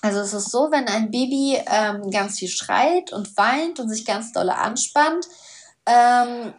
Also 0.01 0.21
es 0.21 0.33
ist 0.33 0.49
so, 0.49 0.71
wenn 0.71 0.87
ein 0.87 1.11
Baby 1.11 1.61
ähm, 1.63 2.09
ganz 2.09 2.39
viel 2.39 2.47
schreit 2.47 3.13
und 3.13 3.37
weint 3.37 3.79
und 3.79 3.87
sich 3.87 4.03
ganz 4.03 4.31
dolle 4.31 4.55
anspannt, 4.55 5.27
ähm, 5.85 6.55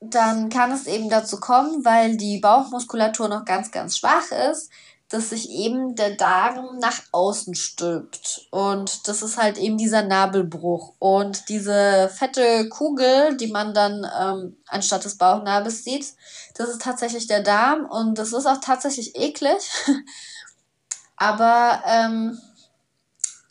dann 0.00 0.50
kann 0.50 0.70
es 0.70 0.86
eben 0.86 1.08
dazu 1.08 1.40
kommen, 1.40 1.86
weil 1.86 2.18
die 2.18 2.40
Bauchmuskulatur 2.40 3.26
noch 3.26 3.46
ganz, 3.46 3.70
ganz 3.70 3.96
schwach 3.96 4.30
ist, 4.50 4.70
dass 5.12 5.28
sich 5.28 5.50
eben 5.50 5.94
der 5.94 6.16
Darm 6.16 6.78
nach 6.78 7.02
außen 7.12 7.54
stülpt. 7.54 8.46
Und 8.50 9.06
das 9.08 9.20
ist 9.20 9.36
halt 9.36 9.58
eben 9.58 9.76
dieser 9.76 10.02
Nabelbruch. 10.02 10.94
Und 10.98 11.50
diese 11.50 12.08
fette 12.08 12.68
Kugel, 12.70 13.36
die 13.36 13.48
man 13.48 13.74
dann 13.74 14.06
ähm, 14.18 14.56
anstatt 14.66 15.04
des 15.04 15.18
Bauchnabels 15.18 15.84
sieht, 15.84 16.06
das 16.54 16.70
ist 16.70 16.80
tatsächlich 16.80 17.26
der 17.26 17.42
Darm. 17.42 17.84
Und 17.84 18.18
das 18.18 18.32
ist 18.32 18.46
auch 18.46 18.60
tatsächlich 18.62 19.14
eklig. 19.14 19.62
Aber 21.16 21.82
ähm, 21.86 22.40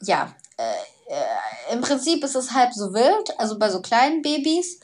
ja, 0.01 0.33
äh, 0.57 1.13
äh, 1.13 1.73
im 1.73 1.81
Prinzip 1.81 2.23
ist 2.23 2.35
es 2.35 2.53
halb 2.53 2.73
so 2.73 2.93
wild, 2.93 3.39
also 3.39 3.59
bei 3.59 3.69
so 3.69 3.81
kleinen 3.81 4.23
Babys. 4.23 4.79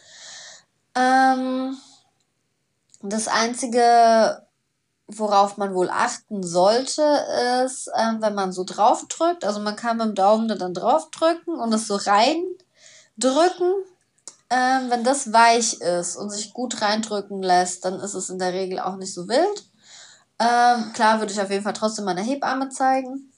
Ähm, 0.93 1.75
das 3.01 3.27
Einzige, 3.27 4.46
worauf 5.07 5.57
man 5.57 5.73
wohl 5.73 5.89
achten 5.89 6.43
sollte, 6.43 7.01
ist, 7.63 7.89
ähm, 7.95 8.21
wenn 8.21 8.35
man 8.35 8.51
so 8.51 8.63
drauf 8.63 9.05
drückt, 9.07 9.45
also 9.45 9.59
man 9.61 9.75
kann 9.75 9.97
mit 9.97 10.07
dem 10.07 10.15
Daumen 10.15 10.47
dann 10.47 10.73
drauf 10.73 11.09
drücken 11.11 11.55
und 11.59 11.73
es 11.73 11.87
so 11.87 11.95
reindrücken. 11.95 13.73
Ähm, 14.49 14.89
wenn 14.89 15.03
das 15.03 15.33
weich 15.33 15.81
ist 15.81 16.15
und 16.15 16.29
sich 16.29 16.53
gut 16.53 16.81
reindrücken 16.81 17.41
lässt, 17.41 17.83
dann 17.83 17.99
ist 17.99 18.13
es 18.13 18.29
in 18.29 18.39
der 18.39 18.53
Regel 18.53 18.79
auch 18.79 18.95
nicht 18.95 19.13
so 19.13 19.27
wild. 19.27 19.65
Ähm, 20.39 20.93
klar 20.93 21.19
würde 21.19 21.33
ich 21.33 21.41
auf 21.41 21.49
jeden 21.49 21.63
Fall 21.63 21.73
trotzdem 21.73 22.05
meine 22.05 22.21
Hebamme 22.21 22.69
zeigen. 22.69 23.31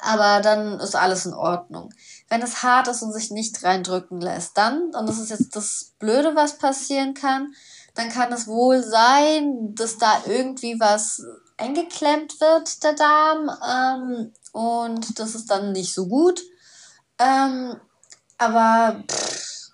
Aber 0.00 0.40
dann 0.40 0.80
ist 0.80 0.96
alles 0.96 1.26
in 1.26 1.34
Ordnung. 1.34 1.92
Wenn 2.28 2.42
es 2.42 2.62
hart 2.62 2.88
ist 2.88 3.02
und 3.02 3.12
sich 3.12 3.30
nicht 3.30 3.62
reindrücken 3.62 4.20
lässt, 4.20 4.58
dann, 4.58 4.94
und 4.94 5.08
das 5.08 5.18
ist 5.18 5.30
jetzt 5.30 5.54
das 5.54 5.92
Blöde, 5.98 6.34
was 6.34 6.58
passieren 6.58 7.14
kann, 7.14 7.54
dann 7.94 8.08
kann 8.10 8.32
es 8.32 8.46
wohl 8.46 8.82
sein, 8.82 9.74
dass 9.74 9.98
da 9.98 10.22
irgendwie 10.26 10.78
was 10.80 11.22
eingeklemmt 11.56 12.40
wird, 12.40 12.82
der 12.82 12.94
Darm. 12.94 13.50
Ähm, 13.68 14.32
und 14.52 15.18
das 15.18 15.34
ist 15.34 15.50
dann 15.50 15.72
nicht 15.72 15.94
so 15.94 16.06
gut. 16.06 16.42
Ähm, 17.18 17.76
aber 18.38 19.02
pff, 19.08 19.70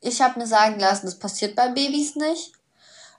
ich 0.00 0.20
habe 0.20 0.38
mir 0.38 0.46
sagen 0.46 0.78
lassen, 0.78 1.06
das 1.06 1.18
passiert 1.18 1.56
bei 1.56 1.68
Babys 1.68 2.16
nicht. 2.16 2.52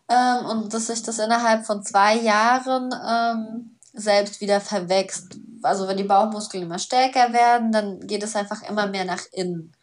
Ähm, 0.07 0.45
und 0.45 0.73
dass 0.73 0.87
sich 0.87 1.03
das 1.03 1.19
innerhalb 1.19 1.65
von 1.65 1.83
zwei 1.83 2.15
Jahren 2.15 2.93
ähm, 3.07 3.77
selbst 3.93 4.41
wieder 4.41 4.61
verwächst. 4.61 5.37
Also 5.63 5.87
wenn 5.87 5.97
die 5.97 6.03
Bauchmuskeln 6.03 6.63
immer 6.63 6.79
stärker 6.79 7.33
werden, 7.33 7.71
dann 7.71 7.99
geht 8.07 8.23
es 8.23 8.35
einfach 8.35 8.61
immer 8.63 8.87
mehr 8.87 9.05
nach 9.05 9.23
innen. 9.31 9.73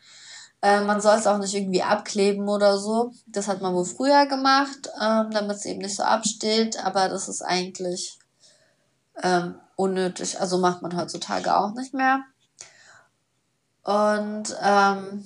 Äh, 0.67 0.81
man 0.81 1.01
soll 1.01 1.17
es 1.17 1.29
auch 1.29 1.39
nicht 1.39 1.55
irgendwie 1.55 1.85
abkleben 1.85 2.49
oder 2.49 2.77
so. 2.77 3.13
Das 3.29 3.47
hat 3.47 3.61
man 3.63 3.73
wohl 3.73 3.85
früher 3.85 4.27
gemacht, 4.27 4.91
ähm, 5.01 5.31
damit 5.31 5.59
es 5.59 5.65
eben 5.65 5.79
nicht 5.79 5.95
so 5.95 6.03
absteht. 6.03 6.85
Aber 6.85 7.09
das 7.09 7.29
ist 7.29 7.41
eigentlich 7.41 8.19
ähm, 9.23 9.55
unnötig. 9.77 10.41
Also 10.41 10.59
macht 10.59 10.83
man 10.83 10.97
heutzutage 10.97 11.57
auch 11.57 11.73
nicht 11.75 11.95
mehr. 11.95 12.25
Und 13.85 14.57
ähm, 14.61 15.25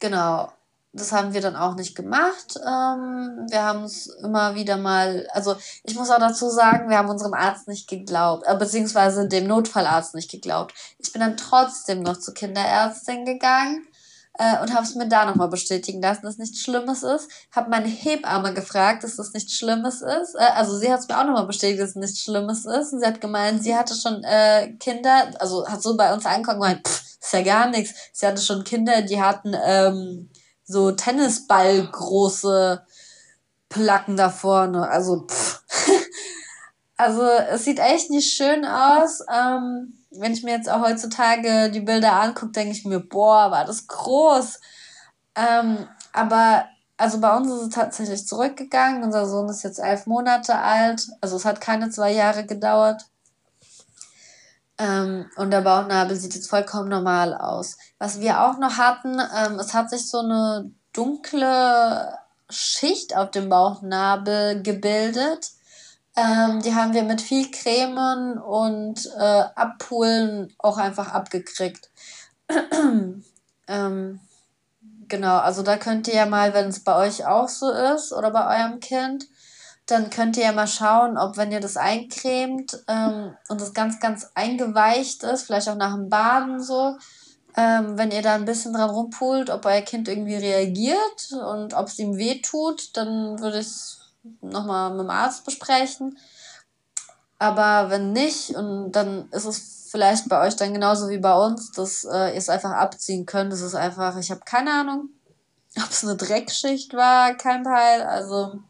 genau, 0.00 0.50
das 0.92 1.12
haben 1.12 1.32
wir 1.32 1.40
dann 1.40 1.54
auch 1.54 1.76
nicht 1.76 1.94
gemacht. 1.94 2.56
Ähm, 2.56 3.46
wir 3.50 3.62
haben 3.62 3.84
es 3.84 4.08
immer 4.08 4.56
wieder 4.56 4.78
mal, 4.78 5.28
also 5.32 5.54
ich 5.84 5.94
muss 5.94 6.10
auch 6.10 6.18
dazu 6.18 6.50
sagen, 6.50 6.90
wir 6.90 6.98
haben 6.98 7.08
unserem 7.08 7.34
Arzt 7.34 7.68
nicht 7.68 7.88
geglaubt, 7.88 8.48
äh, 8.48 8.56
beziehungsweise 8.56 9.28
dem 9.28 9.46
Notfallarzt 9.46 10.16
nicht 10.16 10.30
geglaubt. 10.32 10.74
Ich 10.98 11.12
bin 11.12 11.20
dann 11.20 11.36
trotzdem 11.36 12.02
noch 12.02 12.18
zur 12.18 12.34
Kinderärztin 12.34 13.24
gegangen 13.24 13.86
äh, 14.38 14.60
und 14.62 14.72
habe 14.74 14.84
es 14.84 14.94
mir 14.94 15.08
da 15.08 15.26
nochmal 15.26 15.48
bestätigen 15.48 16.00
lassen, 16.00 16.24
dass 16.24 16.38
nichts 16.38 16.60
Schlimmes 16.60 17.02
ist. 17.02 17.28
Habe 17.50 17.70
meine 17.70 17.88
Hebamme 17.88 18.54
gefragt, 18.54 19.04
dass 19.04 19.16
das 19.16 19.32
nichts 19.34 19.54
Schlimmes 19.54 20.00
ist. 20.00 20.34
Äh, 20.34 20.52
also 20.54 20.76
sie 20.76 20.90
hat 20.90 21.00
es 21.00 21.08
mir 21.08 21.18
auch 21.18 21.24
nochmal 21.24 21.46
bestätigt, 21.46 21.80
dass 21.80 21.90
es 21.90 21.96
nichts 21.96 22.20
Schlimmes 22.20 22.64
ist. 22.64 22.92
Und 22.92 23.00
sie 23.00 23.06
hat 23.06 23.20
gemeint, 23.20 23.62
sie 23.62 23.74
hatte 23.74 23.94
schon 23.94 24.24
äh, 24.24 24.72
Kinder, 24.80 25.30
also 25.38 25.66
hat 25.68 25.82
so 25.82 25.96
bei 25.96 26.12
uns 26.14 26.24
angekommen 26.24 26.60
gemeint, 26.60 26.86
pff, 26.86 27.02
ist 27.20 27.32
ja 27.32 27.42
gar 27.42 27.68
nichts. 27.68 27.94
Sie 28.12 28.26
hatte 28.26 28.42
schon 28.42 28.64
Kinder, 28.64 29.02
die 29.02 29.20
hatten 29.20 29.54
ähm, 29.64 30.30
so 30.64 30.92
Tennisball 30.92 31.86
große 31.86 32.82
Placken 33.68 34.16
da 34.16 34.30
vorne. 34.30 34.88
Also, 34.88 35.26
pff. 35.26 35.62
also 36.96 37.22
es 37.22 37.64
sieht 37.64 37.78
echt 37.78 38.10
nicht 38.10 38.32
schön 38.32 38.64
aus. 38.64 39.20
Ähm, 39.32 39.94
wenn 40.10 40.32
ich 40.32 40.42
mir 40.42 40.54
jetzt 40.56 40.68
auch 40.68 40.82
heutzutage 40.82 41.70
die 41.70 41.80
Bilder 41.80 42.12
angucke, 42.12 42.52
denke 42.52 42.72
ich 42.72 42.84
mir, 42.84 43.00
boah, 43.00 43.50
war 43.50 43.64
das 43.64 43.86
groß. 43.86 44.60
Ähm, 45.34 45.88
aber 46.12 46.66
also 46.96 47.20
bei 47.20 47.34
uns 47.36 47.50
ist 47.50 47.62
es 47.62 47.70
tatsächlich 47.70 48.26
zurückgegangen. 48.26 49.02
Unser 49.02 49.26
Sohn 49.26 49.48
ist 49.48 49.62
jetzt 49.62 49.78
elf 49.78 50.06
Monate 50.06 50.56
alt. 50.56 51.08
Also 51.20 51.36
es 51.36 51.44
hat 51.44 51.60
keine 51.60 51.90
zwei 51.90 52.12
Jahre 52.12 52.46
gedauert. 52.46 53.06
Ähm, 54.78 55.30
und 55.36 55.50
der 55.50 55.62
Bauchnabel 55.62 56.16
sieht 56.16 56.34
jetzt 56.34 56.50
vollkommen 56.50 56.88
normal 56.88 57.34
aus. 57.34 57.76
Was 57.98 58.20
wir 58.20 58.42
auch 58.42 58.58
noch 58.58 58.78
hatten, 58.78 59.18
ähm, 59.18 59.58
es 59.58 59.74
hat 59.74 59.90
sich 59.90 60.08
so 60.08 60.18
eine 60.18 60.70
dunkle 60.92 62.18
Schicht 62.50 63.16
auf 63.16 63.30
dem 63.30 63.48
Bauchnabel 63.48 64.62
gebildet. 64.62 65.50
Ähm, 66.14 66.60
die 66.62 66.74
haben 66.74 66.92
wir 66.92 67.04
mit 67.04 67.22
viel 67.22 67.50
Cremen 67.50 68.38
und 68.38 69.10
äh, 69.18 69.44
Abpulen 69.54 70.54
auch 70.58 70.76
einfach 70.76 71.12
abgekriegt. 71.12 71.90
ähm, 73.68 74.20
genau, 75.08 75.38
also 75.38 75.62
da 75.62 75.78
könnt 75.78 76.08
ihr 76.08 76.14
ja 76.14 76.26
mal, 76.26 76.52
wenn 76.52 76.68
es 76.68 76.84
bei 76.84 76.96
euch 76.96 77.24
auch 77.24 77.48
so 77.48 77.70
ist 77.70 78.12
oder 78.12 78.30
bei 78.30 78.60
eurem 78.60 78.80
Kind, 78.80 79.26
dann 79.86 80.10
könnt 80.10 80.36
ihr 80.36 80.44
ja 80.44 80.52
mal 80.52 80.66
schauen, 80.66 81.16
ob 81.16 81.36
wenn 81.36 81.50
ihr 81.50 81.60
das 81.60 81.76
eincremt 81.76 82.82
ähm, 82.88 83.34
und 83.48 83.60
das 83.60 83.72
ganz, 83.72 83.98
ganz 83.98 84.30
eingeweicht 84.34 85.22
ist, 85.22 85.44
vielleicht 85.44 85.68
auch 85.68 85.76
nach 85.76 85.94
dem 85.94 86.08
Baden 86.08 86.62
so, 86.62 86.96
ähm, 87.56 87.98
wenn 87.98 88.10
ihr 88.10 88.22
da 88.22 88.34
ein 88.34 88.44
bisschen 88.44 88.72
dran 88.72 88.90
rumpult, 88.90 89.50
ob 89.50 89.64
euer 89.66 89.82
Kind 89.82 90.08
irgendwie 90.08 90.36
reagiert 90.36 91.32
und 91.32 91.74
ob 91.74 91.88
es 91.88 91.98
ihm 91.98 92.16
weh 92.16 92.40
tut, 92.40 92.96
dann 92.96 93.40
würde 93.40 93.58
ich 93.58 93.66
es 93.66 94.01
nochmal 94.40 94.90
mit 94.90 95.00
dem 95.00 95.10
Arzt 95.10 95.44
besprechen. 95.44 96.18
Aber 97.38 97.90
wenn 97.90 98.12
nicht, 98.12 98.50
und 98.50 98.92
dann 98.92 99.28
ist 99.30 99.46
es 99.46 99.88
vielleicht 99.90 100.28
bei 100.28 100.46
euch 100.46 100.56
dann 100.56 100.72
genauso 100.72 101.08
wie 101.08 101.18
bei 101.18 101.34
uns, 101.34 101.72
dass 101.72 102.04
äh, 102.04 102.30
ihr 102.30 102.36
es 102.36 102.48
einfach 102.48 102.70
abziehen 102.70 103.26
könnt. 103.26 103.52
Es 103.52 103.60
ist 103.60 103.74
einfach, 103.74 104.16
ich 104.16 104.30
habe 104.30 104.42
keine 104.44 104.72
Ahnung, 104.72 105.10
ob 105.76 105.90
es 105.90 106.04
eine 106.04 106.16
Dreckschicht 106.16 106.94
war, 106.94 107.34
kein 107.34 107.64
Teil. 107.64 108.02
Also, 108.02 108.60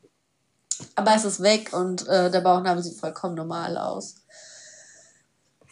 aber 0.96 1.14
es 1.14 1.24
ist 1.24 1.42
weg 1.42 1.72
und 1.72 2.08
äh, 2.08 2.30
der 2.30 2.40
Bauchnabel 2.40 2.82
sieht 2.82 2.98
vollkommen 2.98 3.34
normal 3.34 3.76
aus. 3.76 4.16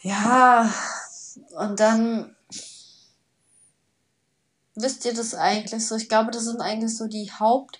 Ja, 0.01 0.71
und 1.57 1.79
dann 1.79 2.35
wisst 4.75 5.05
ihr 5.05 5.13
das 5.13 5.35
eigentlich 5.35 5.87
so? 5.87 5.95
Ich 5.95 6.09
glaube, 6.09 6.31
das 6.31 6.45
sind 6.45 6.61
eigentlich 6.61 6.95
so 6.95 7.07
die 7.07 7.31
Haupt 7.31 7.79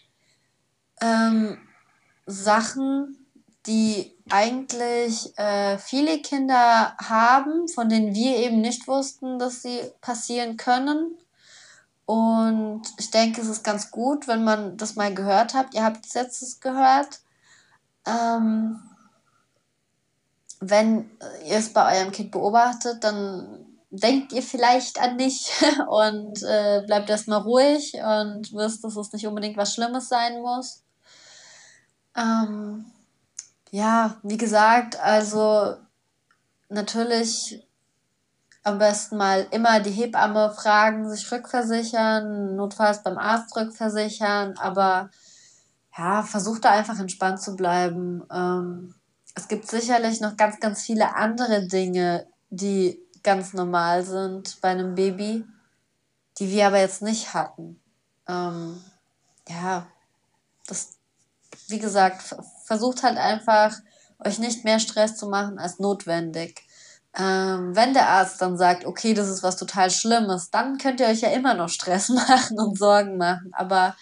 ähm, 0.99 1.57
Sachen, 2.25 3.17
die 3.65 4.15
eigentlich 4.29 5.37
äh, 5.37 5.77
viele 5.77 6.21
Kinder 6.21 6.95
haben, 6.97 7.67
von 7.67 7.89
denen 7.89 8.15
wir 8.15 8.37
eben 8.37 8.61
nicht 8.61 8.87
wussten, 8.87 9.39
dass 9.39 9.61
sie 9.61 9.79
passieren 10.01 10.57
können. 10.57 11.17
Und 12.05 12.81
ich 12.97 13.11
denke, 13.11 13.41
es 13.41 13.47
ist 13.47 13.63
ganz 13.63 13.91
gut, 13.91 14.27
wenn 14.27 14.43
man 14.43 14.77
das 14.77 14.95
mal 14.95 15.13
gehört 15.13 15.53
hat. 15.53 15.73
Ihr 15.73 15.83
habt 15.83 16.05
es 16.05 16.13
jetzt 16.13 16.61
gehört. 16.61 17.19
Ähm, 18.05 18.81
wenn 20.59 21.09
ihr 21.45 21.57
es 21.57 21.73
bei 21.73 21.97
eurem 21.97 22.11
Kind 22.11 22.31
beobachtet, 22.31 23.03
dann 23.03 23.65
denkt 23.89 24.31
ihr 24.31 24.41
vielleicht 24.41 24.99
an 25.01 25.17
mich 25.17 25.51
und 25.89 26.41
äh, 26.43 26.83
bleibt 26.85 27.09
erstmal 27.09 27.41
ruhig 27.41 27.93
und 27.95 28.53
wisst, 28.53 28.83
dass 28.83 28.95
es 28.95 29.11
nicht 29.11 29.27
unbedingt 29.27 29.57
was 29.57 29.73
Schlimmes 29.73 30.07
sein 30.09 30.41
muss. 30.41 30.83
Ähm, 32.15 32.85
ja, 33.71 34.17
wie 34.23 34.37
gesagt, 34.37 34.99
also 34.99 35.77
natürlich 36.69 37.65
am 38.63 38.77
besten 38.77 39.17
mal 39.17 39.47
immer 39.51 39.79
die 39.79 39.91
Hebamme 39.91 40.51
fragen, 40.51 41.09
sich 41.09 41.31
rückversichern, 41.31 42.55
notfalls 42.55 43.01
beim 43.01 43.17
Arzt 43.17 43.55
rückversichern, 43.55 44.57
aber 44.57 45.09
ja, 45.97 46.23
versucht 46.23 46.65
da 46.65 46.71
einfach 46.71 46.99
entspannt 46.99 47.41
zu 47.41 47.55
bleiben. 47.55 48.23
Ähm, 48.31 48.95
es 49.35 49.47
gibt 49.47 49.67
sicherlich 49.67 50.21
noch 50.21 50.37
ganz, 50.37 50.59
ganz 50.59 50.83
viele 50.83 51.15
andere 51.15 51.67
Dinge, 51.67 52.27
die 52.49 52.99
ganz 53.23 53.53
normal 53.53 54.03
sind 54.03 54.59
bei 54.61 54.69
einem 54.69 54.95
Baby, 54.95 55.45
die 56.37 56.49
wir 56.49 56.67
aber 56.67 56.79
jetzt 56.79 57.01
nicht 57.01 57.33
hatten. 57.33 57.79
Ähm, 58.27 58.81
ja, 59.47 59.87
das, 60.67 60.97
wie 61.71 61.79
gesagt, 61.79 62.35
versucht 62.65 63.03
halt 63.03 63.17
einfach, 63.17 63.75
euch 64.23 64.39
nicht 64.39 64.63
mehr 64.63 64.79
Stress 64.79 65.15
zu 65.17 65.27
machen 65.27 65.57
als 65.57 65.79
notwendig. 65.79 66.63
Ähm, 67.17 67.75
wenn 67.75 67.93
der 67.93 68.07
Arzt 68.07 68.41
dann 68.41 68.57
sagt, 68.57 68.85
okay, 68.85 69.13
das 69.13 69.27
ist 69.27 69.43
was 69.43 69.57
total 69.57 69.89
Schlimmes, 69.89 70.49
dann 70.49 70.77
könnt 70.77 70.99
ihr 70.99 71.07
euch 71.07 71.21
ja 71.21 71.29
immer 71.29 71.53
noch 71.53 71.69
Stress 71.69 72.09
machen 72.09 72.59
und 72.59 72.77
Sorgen 72.77 73.17
machen. 73.17 73.51
Aber 73.53 73.95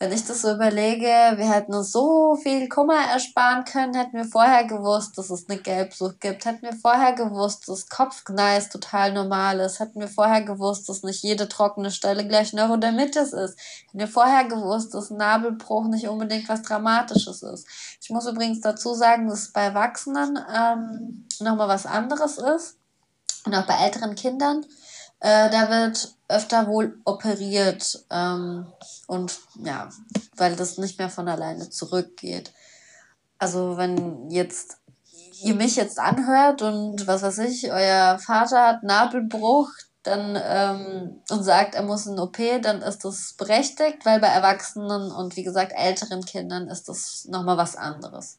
wenn 0.00 0.12
ich 0.12 0.24
das 0.24 0.42
so 0.42 0.52
überlege, 0.52 1.06
wir 1.06 1.52
hätten 1.52 1.72
uns 1.72 1.92
so 1.92 2.34
viel 2.34 2.68
Kummer 2.68 2.98
ersparen 3.12 3.64
können, 3.64 3.94
hätten 3.94 4.16
wir 4.16 4.24
vorher 4.24 4.64
gewusst, 4.64 5.16
dass 5.16 5.30
es 5.30 5.48
eine 5.48 5.60
Gelbsucht 5.60 6.20
gibt, 6.20 6.44
hätten 6.44 6.62
wir 6.62 6.72
vorher 6.72 7.12
gewusst, 7.12 7.68
dass 7.68 7.88
Kopfgneis 7.88 8.70
total 8.70 9.12
normal 9.12 9.60
ist, 9.60 9.78
hätten 9.78 10.00
wir 10.00 10.08
vorher 10.08 10.42
gewusst, 10.42 10.88
dass 10.88 11.04
nicht 11.04 11.22
jede 11.22 11.48
trockene 11.48 11.92
Stelle 11.92 12.26
gleich 12.26 12.52
Neurodermitis 12.52 13.32
ist, 13.32 13.56
hätten 13.86 13.98
wir 13.98 14.08
vorher 14.08 14.44
gewusst, 14.44 14.94
dass 14.94 15.10
Nabelbruch 15.10 15.86
nicht 15.86 16.08
unbedingt 16.08 16.48
was 16.48 16.62
Dramatisches 16.62 17.42
ist. 17.42 17.66
Ich 18.02 18.10
muss 18.10 18.26
übrigens 18.26 18.60
dazu 18.60 18.94
sagen, 18.94 19.28
dass 19.28 19.42
es 19.42 19.52
bei 19.52 19.62
Erwachsenen 19.62 20.38
ähm, 20.52 21.28
nochmal 21.38 21.68
was 21.68 21.86
anderes 21.86 22.38
ist 22.38 22.78
und 23.46 23.54
auch 23.54 23.66
bei 23.66 23.74
älteren 23.74 24.16
Kindern. 24.16 24.66
Äh, 25.24 25.48
da 25.48 25.70
wird 25.70 26.14
öfter 26.28 26.66
wohl 26.66 27.00
operiert 27.06 28.04
ähm, 28.10 28.66
und 29.06 29.38
ja, 29.54 29.88
weil 30.36 30.54
das 30.54 30.76
nicht 30.76 30.98
mehr 30.98 31.08
von 31.08 31.28
alleine 31.28 31.70
zurückgeht. 31.70 32.52
Also 33.38 33.78
wenn 33.78 34.30
jetzt 34.30 34.76
ihr 35.40 35.54
mich 35.54 35.76
jetzt 35.76 35.98
anhört 35.98 36.60
und 36.60 37.06
was 37.06 37.22
weiß 37.22 37.38
ich, 37.38 37.72
euer 37.72 38.18
Vater 38.18 38.66
hat 38.66 38.82
Nabelbruch, 38.82 39.70
dann 40.02 40.38
ähm, 40.38 41.22
und 41.30 41.42
sagt, 41.42 41.74
er 41.74 41.84
muss 41.84 42.04
in 42.04 42.18
OP, 42.18 42.36
dann 42.60 42.82
ist 42.82 43.06
das 43.06 43.32
berechtigt, 43.32 44.04
weil 44.04 44.20
bei 44.20 44.28
Erwachsenen 44.28 45.10
und 45.10 45.36
wie 45.36 45.42
gesagt 45.42 45.72
älteren 45.74 46.26
Kindern 46.26 46.68
ist 46.68 46.90
das 46.90 47.24
nochmal 47.30 47.56
was 47.56 47.76
anderes. 47.76 48.38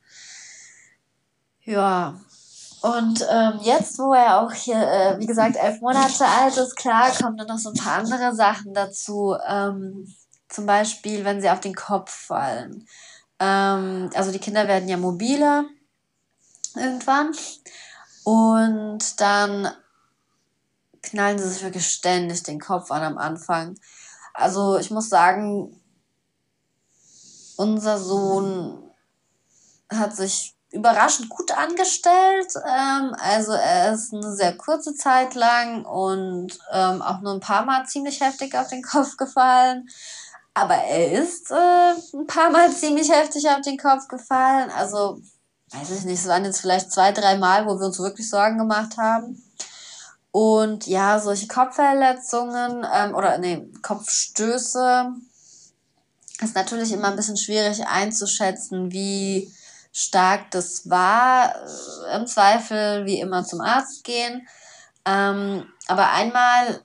Ja, 1.63 2.19
und 2.85 3.25
ähm, 3.31 3.59
jetzt, 3.63 3.97
wo 3.97 4.13
er 4.13 4.41
auch 4.41 4.51
hier, 4.51 4.77
äh, 4.77 5.19
wie 5.19 5.25
gesagt, 5.25 5.55
elf 5.55 5.81
Monate 5.81 6.23
alt 6.23 6.55
ist, 6.55 6.75
klar, 6.75 7.09
kommen 7.11 7.35
dann 7.35 7.47
noch 7.47 7.57
so 7.57 7.69
ein 7.69 7.75
paar 7.75 7.97
andere 7.97 8.35
Sachen 8.35 8.75
dazu. 8.75 9.35
Ähm, 9.47 10.13
zum 10.49 10.67
Beispiel, 10.67 11.25
wenn 11.25 11.41
sie 11.41 11.49
auf 11.49 11.61
den 11.61 11.73
Kopf 11.73 12.11
fallen. 12.11 12.87
Ähm, 13.39 14.11
also 14.13 14.31
die 14.31 14.37
Kinder 14.37 14.67
werden 14.67 14.87
ja 14.87 14.97
mobiler 14.97 15.65
irgendwann. 16.75 17.31
Und 18.23 19.19
dann 19.19 19.67
knallen 21.01 21.39
sie 21.39 21.49
sich 21.49 21.63
wirklich 21.63 21.87
ständig 21.87 22.43
den 22.43 22.59
Kopf 22.59 22.91
an 22.91 23.01
am 23.01 23.17
Anfang. 23.17 23.79
Also 24.35 24.77
ich 24.77 24.91
muss 24.91 25.09
sagen, 25.09 25.81
unser 27.57 27.97
Sohn 27.97 28.91
hat 29.89 30.15
sich 30.15 30.54
überraschend 30.75 31.29
gut 31.29 31.51
angestellt. 31.51 32.53
Ähm, 32.55 33.15
also 33.17 33.53
er 33.53 33.93
ist 33.93 34.13
eine 34.13 34.35
sehr 34.35 34.55
kurze 34.55 34.93
Zeit 34.95 35.33
lang 35.33 35.85
und 35.85 36.59
ähm, 36.71 37.01
auch 37.01 37.21
nur 37.21 37.33
ein 37.33 37.39
paar 37.39 37.65
Mal 37.65 37.85
ziemlich 37.85 38.21
heftig 38.21 38.55
auf 38.57 38.67
den 38.67 38.83
Kopf 38.83 39.17
gefallen. 39.17 39.87
Aber 40.53 40.75
er 40.75 41.11
ist 41.13 41.51
äh, 41.51 41.93
ein 42.13 42.27
paar 42.27 42.49
Mal 42.49 42.71
ziemlich 42.73 43.11
heftig 43.11 43.49
auf 43.49 43.61
den 43.61 43.77
Kopf 43.77 44.07
gefallen. 44.07 44.69
Also, 44.69 45.19
weiß 45.71 45.91
ich 45.91 46.05
nicht, 46.05 46.19
es 46.19 46.27
waren 46.27 46.45
jetzt 46.45 46.61
vielleicht 46.61 46.91
zwei, 46.91 47.11
drei 47.11 47.37
Mal, 47.37 47.65
wo 47.65 47.79
wir 47.79 47.87
uns 47.87 47.99
wirklich 47.99 48.29
Sorgen 48.29 48.57
gemacht 48.57 48.97
haben. 48.97 49.41
Und 50.31 50.85
ja, 50.85 51.19
solche 51.19 51.47
Kopfverletzungen 51.47 52.85
ähm, 52.93 53.15
oder 53.15 53.37
nee, 53.37 53.71
Kopfstöße 53.81 55.13
ist 56.41 56.55
natürlich 56.55 56.91
immer 56.91 57.07
ein 57.07 57.15
bisschen 57.15 57.37
schwierig 57.37 57.87
einzuschätzen, 57.87 58.91
wie 58.91 59.49
stark. 59.95 60.51
Das 60.51 60.89
war. 60.89 61.55
Äh, 61.55 62.17
Im 62.17 62.27
Zweifel 62.27 63.05
wie 63.05 63.19
immer 63.19 63.43
zum 63.43 63.61
Arzt 63.61 64.03
gehen. 64.03 64.47
Ähm, 65.05 65.65
aber 65.87 66.11
einmal 66.11 66.81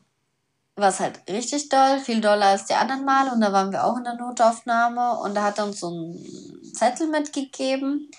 war 0.76 0.88
es 0.88 1.00
halt 1.00 1.20
richtig 1.28 1.68
doll, 1.68 1.98
viel 1.98 2.20
doller 2.20 2.46
als 2.46 2.66
die 2.66 2.74
anderen 2.74 3.04
Mal 3.04 3.28
und 3.28 3.40
da 3.40 3.52
waren 3.52 3.70
wir 3.72 3.84
auch 3.84 3.96
in 3.98 4.04
der 4.04 4.14
Notaufnahme. 4.14 5.18
Und 5.18 5.34
da 5.34 5.42
hat 5.42 5.58
er 5.58 5.64
uns 5.64 5.80
so 5.80 5.88
einen 5.88 6.72
Zettel 6.74 7.08
mitgegeben. 7.08 8.10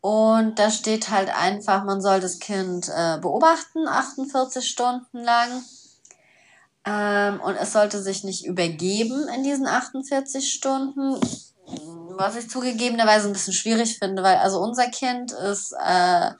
Und 0.00 0.58
da 0.58 0.70
steht 0.70 1.10
halt 1.10 1.30
einfach, 1.34 1.84
man 1.84 2.00
soll 2.00 2.20
das 2.20 2.38
Kind 2.38 2.88
äh, 2.88 3.18
beobachten, 3.18 3.88
48 3.88 4.68
Stunden 4.68 5.18
lang. 5.18 5.64
Ähm, 6.84 7.40
und 7.40 7.56
es 7.56 7.72
sollte 7.72 8.02
sich 8.02 8.24
nicht 8.24 8.46
übergeben 8.46 9.28
in 9.34 9.42
diesen 9.42 9.66
48 9.66 10.52
Stunden 10.52 11.18
was 12.18 12.36
ich 12.36 12.50
zugegebenerweise 12.50 13.28
ein 13.28 13.32
bisschen 13.32 13.54
schwierig 13.54 13.98
finde, 13.98 14.22
weil 14.22 14.36
also 14.36 14.58
unser 14.60 14.88
Kind 14.88 15.32
ist 15.32 15.72
äh, 15.72 16.30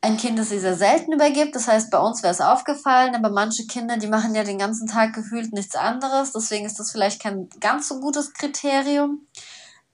ein 0.00 0.16
Kind, 0.16 0.38
das 0.38 0.50
sie 0.50 0.60
sehr 0.60 0.76
selten 0.76 1.12
übergibt. 1.12 1.56
Das 1.56 1.66
heißt, 1.66 1.90
bei 1.90 1.98
uns 1.98 2.22
wäre 2.22 2.32
es 2.32 2.40
aufgefallen, 2.40 3.14
aber 3.14 3.30
manche 3.30 3.66
Kinder, 3.66 3.96
die 3.96 4.06
machen 4.06 4.34
ja 4.34 4.44
den 4.44 4.58
ganzen 4.58 4.86
Tag 4.86 5.12
gefühlt 5.14 5.52
nichts 5.52 5.74
anderes. 5.74 6.32
Deswegen 6.32 6.64
ist 6.64 6.78
das 6.78 6.92
vielleicht 6.92 7.20
kein 7.20 7.48
ganz 7.60 7.88
so 7.88 8.00
gutes 8.00 8.32
Kriterium. 8.32 9.26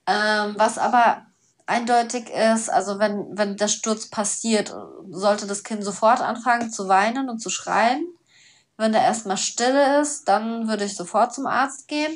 Ähm, 0.07 0.53
was 0.57 0.77
aber 0.77 1.25
eindeutig 1.65 2.29
ist, 2.29 2.69
also 2.69 2.99
wenn, 2.99 3.25
wenn 3.31 3.57
der 3.57 3.67
Sturz 3.67 4.07
passiert, 4.09 4.75
sollte 5.09 5.47
das 5.47 5.63
Kind 5.63 5.83
sofort 5.83 6.21
anfangen 6.21 6.71
zu 6.71 6.87
weinen 6.87 7.27
und 7.27 7.39
zu 7.39 7.49
schreien. 7.49 8.05
Wenn 8.77 8.91
der 8.91 9.01
erstmal 9.01 9.37
stille 9.37 10.01
ist, 10.01 10.27
dann 10.27 10.67
würde 10.67 10.85
ich 10.85 10.95
sofort 10.95 11.33
zum 11.33 11.47
Arzt 11.47 11.87
gehen. 11.87 12.15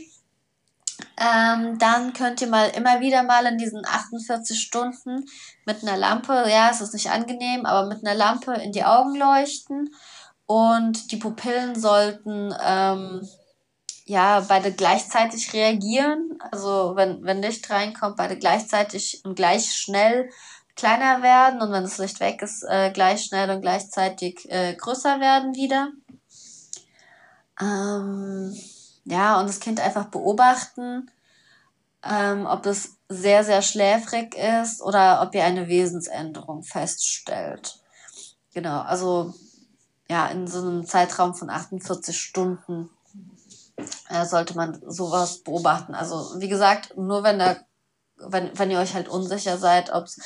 Ähm, 1.17 1.77
dann 1.79 2.13
könnt 2.13 2.41
ihr 2.41 2.47
mal 2.47 2.69
immer 2.69 2.99
wieder 2.99 3.23
mal 3.23 3.45
in 3.45 3.57
diesen 3.57 3.85
48 3.85 4.59
Stunden 4.59 5.25
mit 5.65 5.83
einer 5.83 5.97
Lampe, 5.97 6.45
ja, 6.49 6.69
es 6.69 6.81
ist 6.81 6.93
nicht 6.93 7.09
angenehm, 7.09 7.65
aber 7.65 7.87
mit 7.87 8.05
einer 8.05 8.15
Lampe 8.15 8.53
in 8.53 8.71
die 8.71 8.83
Augen 8.83 9.15
leuchten 9.15 9.93
und 10.45 11.11
die 11.11 11.17
Pupillen 11.17 11.79
sollten 11.79 12.53
ähm, 12.63 13.27
ja 14.05 14.39
beide 14.47 14.71
gleichzeitig 14.71 15.53
reagieren. 15.53 16.39
Also 16.51 16.93
wenn, 16.95 17.23
wenn 17.23 17.41
Licht 17.41 17.69
reinkommt, 17.69 18.17
beide 18.17 18.37
gleichzeitig 18.37 19.21
und 19.23 19.35
gleich 19.35 19.73
schnell 19.75 20.29
kleiner 20.75 21.21
werden 21.21 21.61
und 21.61 21.71
wenn 21.71 21.83
das 21.83 21.97
Licht 21.97 22.19
weg 22.19 22.41
ist, 22.41 22.63
äh, 22.63 22.91
gleich 22.91 23.25
schnell 23.25 23.49
und 23.51 23.61
gleichzeitig 23.61 24.49
äh, 24.49 24.73
größer 24.75 25.19
werden 25.19 25.53
wieder. 25.53 25.91
Ähm, 27.61 28.57
ja, 29.05 29.39
und 29.39 29.47
das 29.47 29.59
Kind 29.59 29.79
einfach 29.79 30.05
beobachten, 30.05 31.09
ähm, 32.03 32.45
ob 32.45 32.65
es 32.65 32.97
sehr, 33.09 33.43
sehr 33.43 33.61
schläfrig 33.61 34.35
ist 34.35 34.81
oder 34.81 35.21
ob 35.21 35.33
ihr 35.35 35.43
eine 35.43 35.67
Wesensänderung 35.67 36.63
feststellt. 36.63 37.79
Genau, 38.53 38.81
also 38.81 39.33
ja, 40.09 40.27
in 40.27 40.47
so 40.47 40.59
einem 40.59 40.85
Zeitraum 40.85 41.35
von 41.35 41.49
48 41.49 42.19
Stunden 42.19 42.89
äh, 44.09 44.25
sollte 44.25 44.55
man 44.55 44.81
sowas 44.87 45.39
beobachten. 45.39 45.93
Also 45.95 46.39
wie 46.39 46.49
gesagt, 46.49 46.97
nur 46.97 47.23
wenn 47.23 47.39
der, 47.39 47.65
wenn, 48.17 48.57
wenn 48.57 48.71
ihr 48.71 48.79
euch 48.79 48.93
halt 48.93 49.07
unsicher 49.07 49.57
seid, 49.57 49.91
ob 49.91 50.05
es 50.05 50.19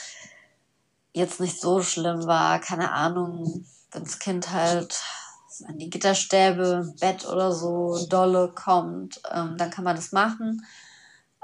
jetzt 1.13 1.39
nicht 1.39 1.59
so 1.59 1.82
schlimm 1.82 2.26
war, 2.26 2.59
keine 2.59 2.91
Ahnung, 2.91 3.65
wenn 3.91 4.03
das 4.03 4.19
Kind 4.19 4.51
halt 4.51 5.01
an 5.61 5.77
die 5.77 5.89
Gitterstäbe, 5.89 6.93
Bett 6.99 7.27
oder 7.27 7.51
so 7.51 8.05
dolle 8.07 8.53
kommt, 8.53 9.21
ähm, 9.31 9.55
dann 9.57 9.69
kann 9.69 9.83
man 9.83 9.95
das 9.95 10.11
machen. 10.11 10.65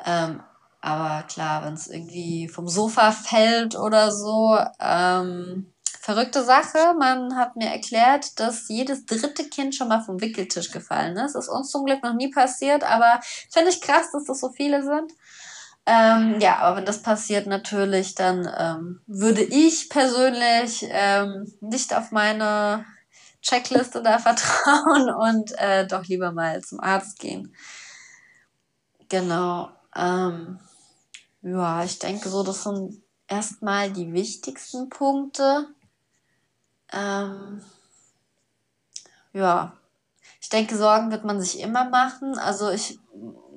Ähm, 0.06 0.42
aber 0.82 1.24
klar, 1.28 1.66
wenn 1.66 1.74
es 1.74 1.88
irgendwie 1.88 2.48
vom 2.48 2.68
Sofa 2.68 3.12
fällt 3.12 3.76
oder 3.76 4.12
so, 4.12 4.58
ähm, 4.80 5.74
verrückte 6.10 6.44
Sache. 6.44 6.96
Man 6.98 7.36
hat 7.36 7.56
mir 7.56 7.70
erklärt, 7.70 8.40
dass 8.40 8.68
jedes 8.70 9.06
dritte 9.06 9.48
Kind 9.48 9.76
schon 9.76 9.90
mal 9.90 10.02
vom 10.02 10.22
Wickeltisch 10.22 10.72
gefallen 10.72 11.18
ist. 11.18 11.36
Ist 11.36 11.50
uns 11.50 11.70
zum 11.70 11.86
Glück 11.86 12.02
noch 12.04 12.14
nie 12.14 12.32
passiert, 12.32 12.84
aber 12.84 13.20
finde 13.52 13.70
ich 13.70 13.82
krass, 13.82 14.12
dass 14.12 14.24
das 14.24 14.40
so 14.40 14.50
viele 14.50 14.84
sind. 14.84 15.12
Ähm, 15.86 16.40
ja, 16.40 16.58
aber 16.60 16.78
wenn 16.78 16.86
das 16.86 17.02
passiert 17.02 17.48
natürlich, 17.48 18.16
dann 18.16 18.50
ähm, 18.58 19.02
würde 19.08 19.44
ich 19.44 19.90
persönlich 19.90 20.86
ähm, 20.90 21.52
nicht 21.62 21.96
auf 21.96 22.12
meine 22.12 22.86
Checkliste 23.42 24.02
da 24.02 24.20
vertrauen 24.20 25.10
und 25.38 25.52
äh, 25.58 25.88
doch 25.88 26.06
lieber 26.06 26.32
mal 26.32 26.62
zum 26.62 26.80
Arzt 26.80 27.20
gehen. 27.20 27.56
Genau. 29.10 29.70
Ähm, 29.96 30.60
ja, 31.42 31.84
ich 31.84 32.00
denke 32.00 32.30
so, 32.30 32.44
das 32.44 32.64
sind 32.64 33.02
erstmal 33.28 33.92
die 33.92 34.14
wichtigsten 34.14 34.90
Punkte. 34.90 35.68
Ähm, 36.92 37.62
ja, 39.34 39.74
ich 40.42 40.50
denke, 40.50 40.78
Sorgen 40.78 41.12
wird 41.12 41.24
man 41.24 41.40
sich 41.40 41.60
immer 41.60 41.90
machen. 41.90 42.38
Also 42.38 42.70
ich 42.70 43.00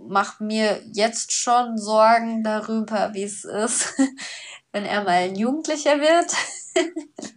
mache 0.09 0.45
mir 0.45 0.83
jetzt 0.93 1.33
schon 1.33 1.78
Sorgen 1.78 2.45
darüber, 2.45 3.14
wie 3.14 3.24
es 3.24 3.45
ist, 3.45 3.95
wenn 4.72 4.85
er 4.85 5.05
mal 5.05 5.11
ein 5.11 5.37
Jugendlicher 5.37 5.99
wird. 6.01 6.35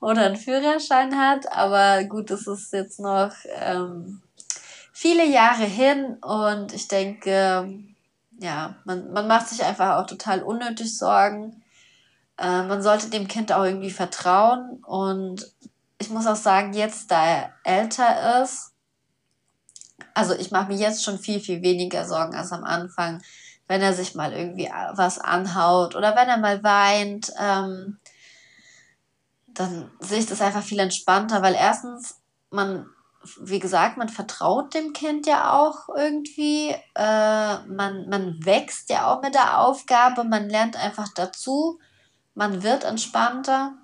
oder 0.00 0.26
einen 0.26 0.36
Führerschein 0.36 1.18
hat. 1.18 1.50
Aber 1.52 2.04
gut, 2.04 2.30
es 2.30 2.46
ist 2.46 2.72
jetzt 2.72 3.00
noch 3.00 3.32
ähm, 3.54 4.22
viele 4.92 5.26
Jahre 5.26 5.64
hin 5.64 6.16
und 6.22 6.72
ich 6.72 6.88
denke, 6.88 7.78
ja, 8.38 8.74
man, 8.84 9.12
man 9.12 9.28
macht 9.28 9.48
sich 9.48 9.62
einfach 9.62 9.96
auch 9.96 10.06
total 10.06 10.42
unnötig 10.42 10.96
Sorgen. 10.96 11.62
Äh, 12.38 12.62
man 12.62 12.82
sollte 12.82 13.10
dem 13.10 13.28
Kind 13.28 13.52
auch 13.52 13.64
irgendwie 13.64 13.90
vertrauen 13.90 14.82
und 14.84 15.52
ich 15.98 16.08
muss 16.08 16.26
auch 16.26 16.36
sagen, 16.36 16.72
jetzt 16.72 17.10
da 17.10 17.24
er 17.24 17.52
älter 17.64 18.42
ist, 18.42 18.72
also 20.14 20.34
ich 20.34 20.50
mache 20.50 20.72
mir 20.72 20.78
jetzt 20.78 21.04
schon 21.04 21.18
viel, 21.18 21.40
viel 21.40 21.62
weniger 21.62 22.06
Sorgen 22.06 22.34
als 22.34 22.52
am 22.52 22.64
Anfang, 22.64 23.22
wenn 23.68 23.82
er 23.82 23.92
sich 23.92 24.14
mal 24.14 24.32
irgendwie 24.32 24.70
was 24.94 25.18
anhaut 25.18 25.94
oder 25.94 26.16
wenn 26.16 26.28
er 26.28 26.38
mal 26.38 26.62
weint. 26.64 27.32
Ähm, 27.38 27.99
dann 29.60 29.90
sehe 30.00 30.20
ich 30.20 30.26
das 30.26 30.40
einfach 30.40 30.62
viel 30.62 30.78
entspannter, 30.78 31.42
weil 31.42 31.54
erstens, 31.54 32.18
man, 32.50 32.88
wie 33.42 33.58
gesagt, 33.58 33.98
man 33.98 34.08
vertraut 34.08 34.72
dem 34.72 34.94
Kind 34.94 35.26
ja 35.26 35.52
auch 35.52 35.90
irgendwie. 35.94 36.74
Äh, 36.94 37.58
man, 37.66 38.08
man 38.08 38.42
wächst 38.42 38.88
ja 38.88 39.06
auch 39.06 39.20
mit 39.20 39.34
der 39.34 39.58
Aufgabe, 39.58 40.24
man 40.24 40.48
lernt 40.48 40.76
einfach 40.76 41.08
dazu, 41.14 41.78
man 42.34 42.62
wird 42.62 42.84
entspannter. 42.84 43.74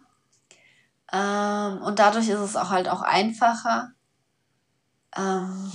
Ähm, 1.13 1.83
und 1.83 1.99
dadurch 1.99 2.31
ist 2.31 2.41
es 2.41 2.57
auch 2.57 2.71
halt 2.71 2.89
auch 2.89 3.03
einfacher. 3.03 3.93
Ähm, 5.15 5.71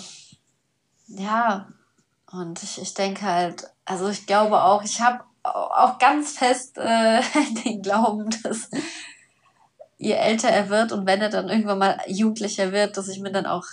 ja, 1.10 1.68
und 2.32 2.64
ich, 2.64 2.82
ich 2.82 2.96
denke 2.96 3.22
halt, 3.22 3.70
also 3.86 4.10
ich 4.10 4.26
glaube 4.26 4.64
auch, 4.64 4.84
ich 4.84 5.00
habe 5.00 5.24
auch 5.44 6.00
ganz 6.00 6.40
fest 6.40 6.80
äh, 6.80 7.22
den 7.66 7.84
Glauben, 7.84 8.32
dass 8.42 8.68
je 10.02 10.14
älter 10.14 10.50
er 10.50 10.70
wird 10.70 10.92
und 10.92 11.06
wenn 11.06 11.22
er 11.22 11.30
dann 11.30 11.48
irgendwann 11.48 11.78
mal 11.78 11.98
Jugendlicher 12.08 12.72
wird, 12.72 12.98
dass 12.98 13.08
ich 13.08 13.20
mir 13.20 13.32
dann 13.32 13.46
auch 13.46 13.66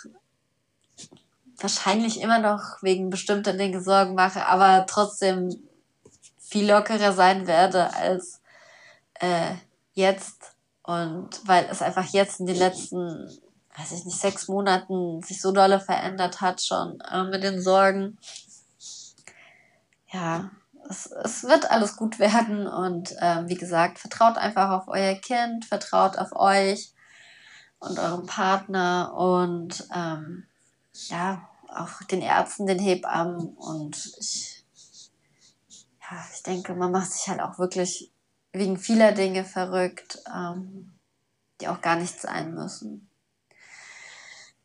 wahrscheinlich 1.57 2.21
immer 2.21 2.39
noch 2.39 2.83
wegen 2.83 3.11
bestimmter 3.11 3.55
Dinge 3.55 3.81
Sorgen 3.81 4.15
mache, 4.15 4.47
aber 4.47 4.87
trotzdem 4.87 5.51
viel 6.39 6.71
lockerer 6.71 7.13
sein 7.13 7.47
werde 7.47 7.93
als 7.95 8.41
äh, 9.15 9.55
jetzt. 9.95 10.55
Und 10.83 11.31
weil 11.45 11.67
es 11.71 11.83
einfach 11.83 12.05
jetzt 12.13 12.41
in 12.41 12.47
den 12.47 12.57
letzten, 12.57 13.29
weiß 13.77 13.93
ich 13.93 14.05
nicht, 14.05 14.21
sechs 14.21 14.49
Monaten 14.49 15.23
sich 15.23 15.41
so 15.41 15.53
dolle 15.53 15.81
verändert 15.81 16.41
hat 16.41 16.63
schon 16.63 17.01
äh, 17.01 17.25
mit 17.25 17.43
den 17.43 17.61
Sorgen. 17.61 18.19
Ja, 20.13 20.51
es, 20.89 21.07
es 21.07 21.45
wird 21.45 21.71
alles 21.71 21.97
gut 21.97 22.19
werden 22.19 22.67
und 22.67 23.15
ähm, 23.21 23.49
wie 23.49 23.57
gesagt, 23.57 23.99
vertraut 23.99 24.39
einfach 24.39 24.71
auf 24.71 24.89
euer 24.89 25.15
Kind, 25.15 25.65
vertraut 25.65 26.17
auf 26.19 26.33
euch 26.33 26.93
und 27.79 27.99
euren 27.99 28.27
Partner 28.27 29.15
und 29.15 29.87
ähm, 29.95 30.47
ja, 31.09 31.49
auch 31.69 32.03
den 32.05 32.23
Ärzten, 32.23 32.67
den 32.67 32.79
Hebammen 32.79 33.49
und 33.57 34.13
ich, 34.19 34.65
ja, 35.69 36.25
ich 36.35 36.43
denke, 36.43 36.75
man 36.75 36.91
macht 36.91 37.13
sich 37.13 37.29
halt 37.29 37.41
auch 37.41 37.59
wirklich 37.59 38.11
wegen 38.53 38.79
vieler 38.79 39.13
Dinge 39.13 39.45
verrückt, 39.45 40.19
ähm, 40.35 40.95
die 41.61 41.69
auch 41.69 41.83
gar 41.83 41.97
nicht 41.97 42.21
sein 42.21 42.55
müssen. 42.55 43.11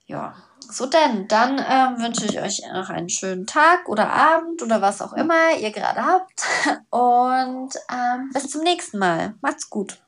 Ja, 0.06 0.36
so 0.72 0.86
denn, 0.86 1.28
dann 1.28 1.58
ähm, 1.60 2.02
wünsche 2.02 2.26
ich 2.26 2.40
euch 2.40 2.62
noch 2.74 2.90
einen 2.90 3.10
schönen 3.10 3.46
Tag 3.46 3.88
oder 3.88 4.12
Abend 4.12 4.62
oder 4.62 4.82
was 4.82 5.02
auch 5.02 5.14
immer 5.14 5.56
ihr 5.60 5.72
gerade 5.72 6.06
habt. 6.06 6.44
Und 6.90 7.74
ähm, 7.92 8.30
bis 8.34 8.50
zum 8.50 8.64
nächsten 8.64 9.00
Mal. 9.00 9.36
Macht's 9.42 9.70
gut. 9.70 10.03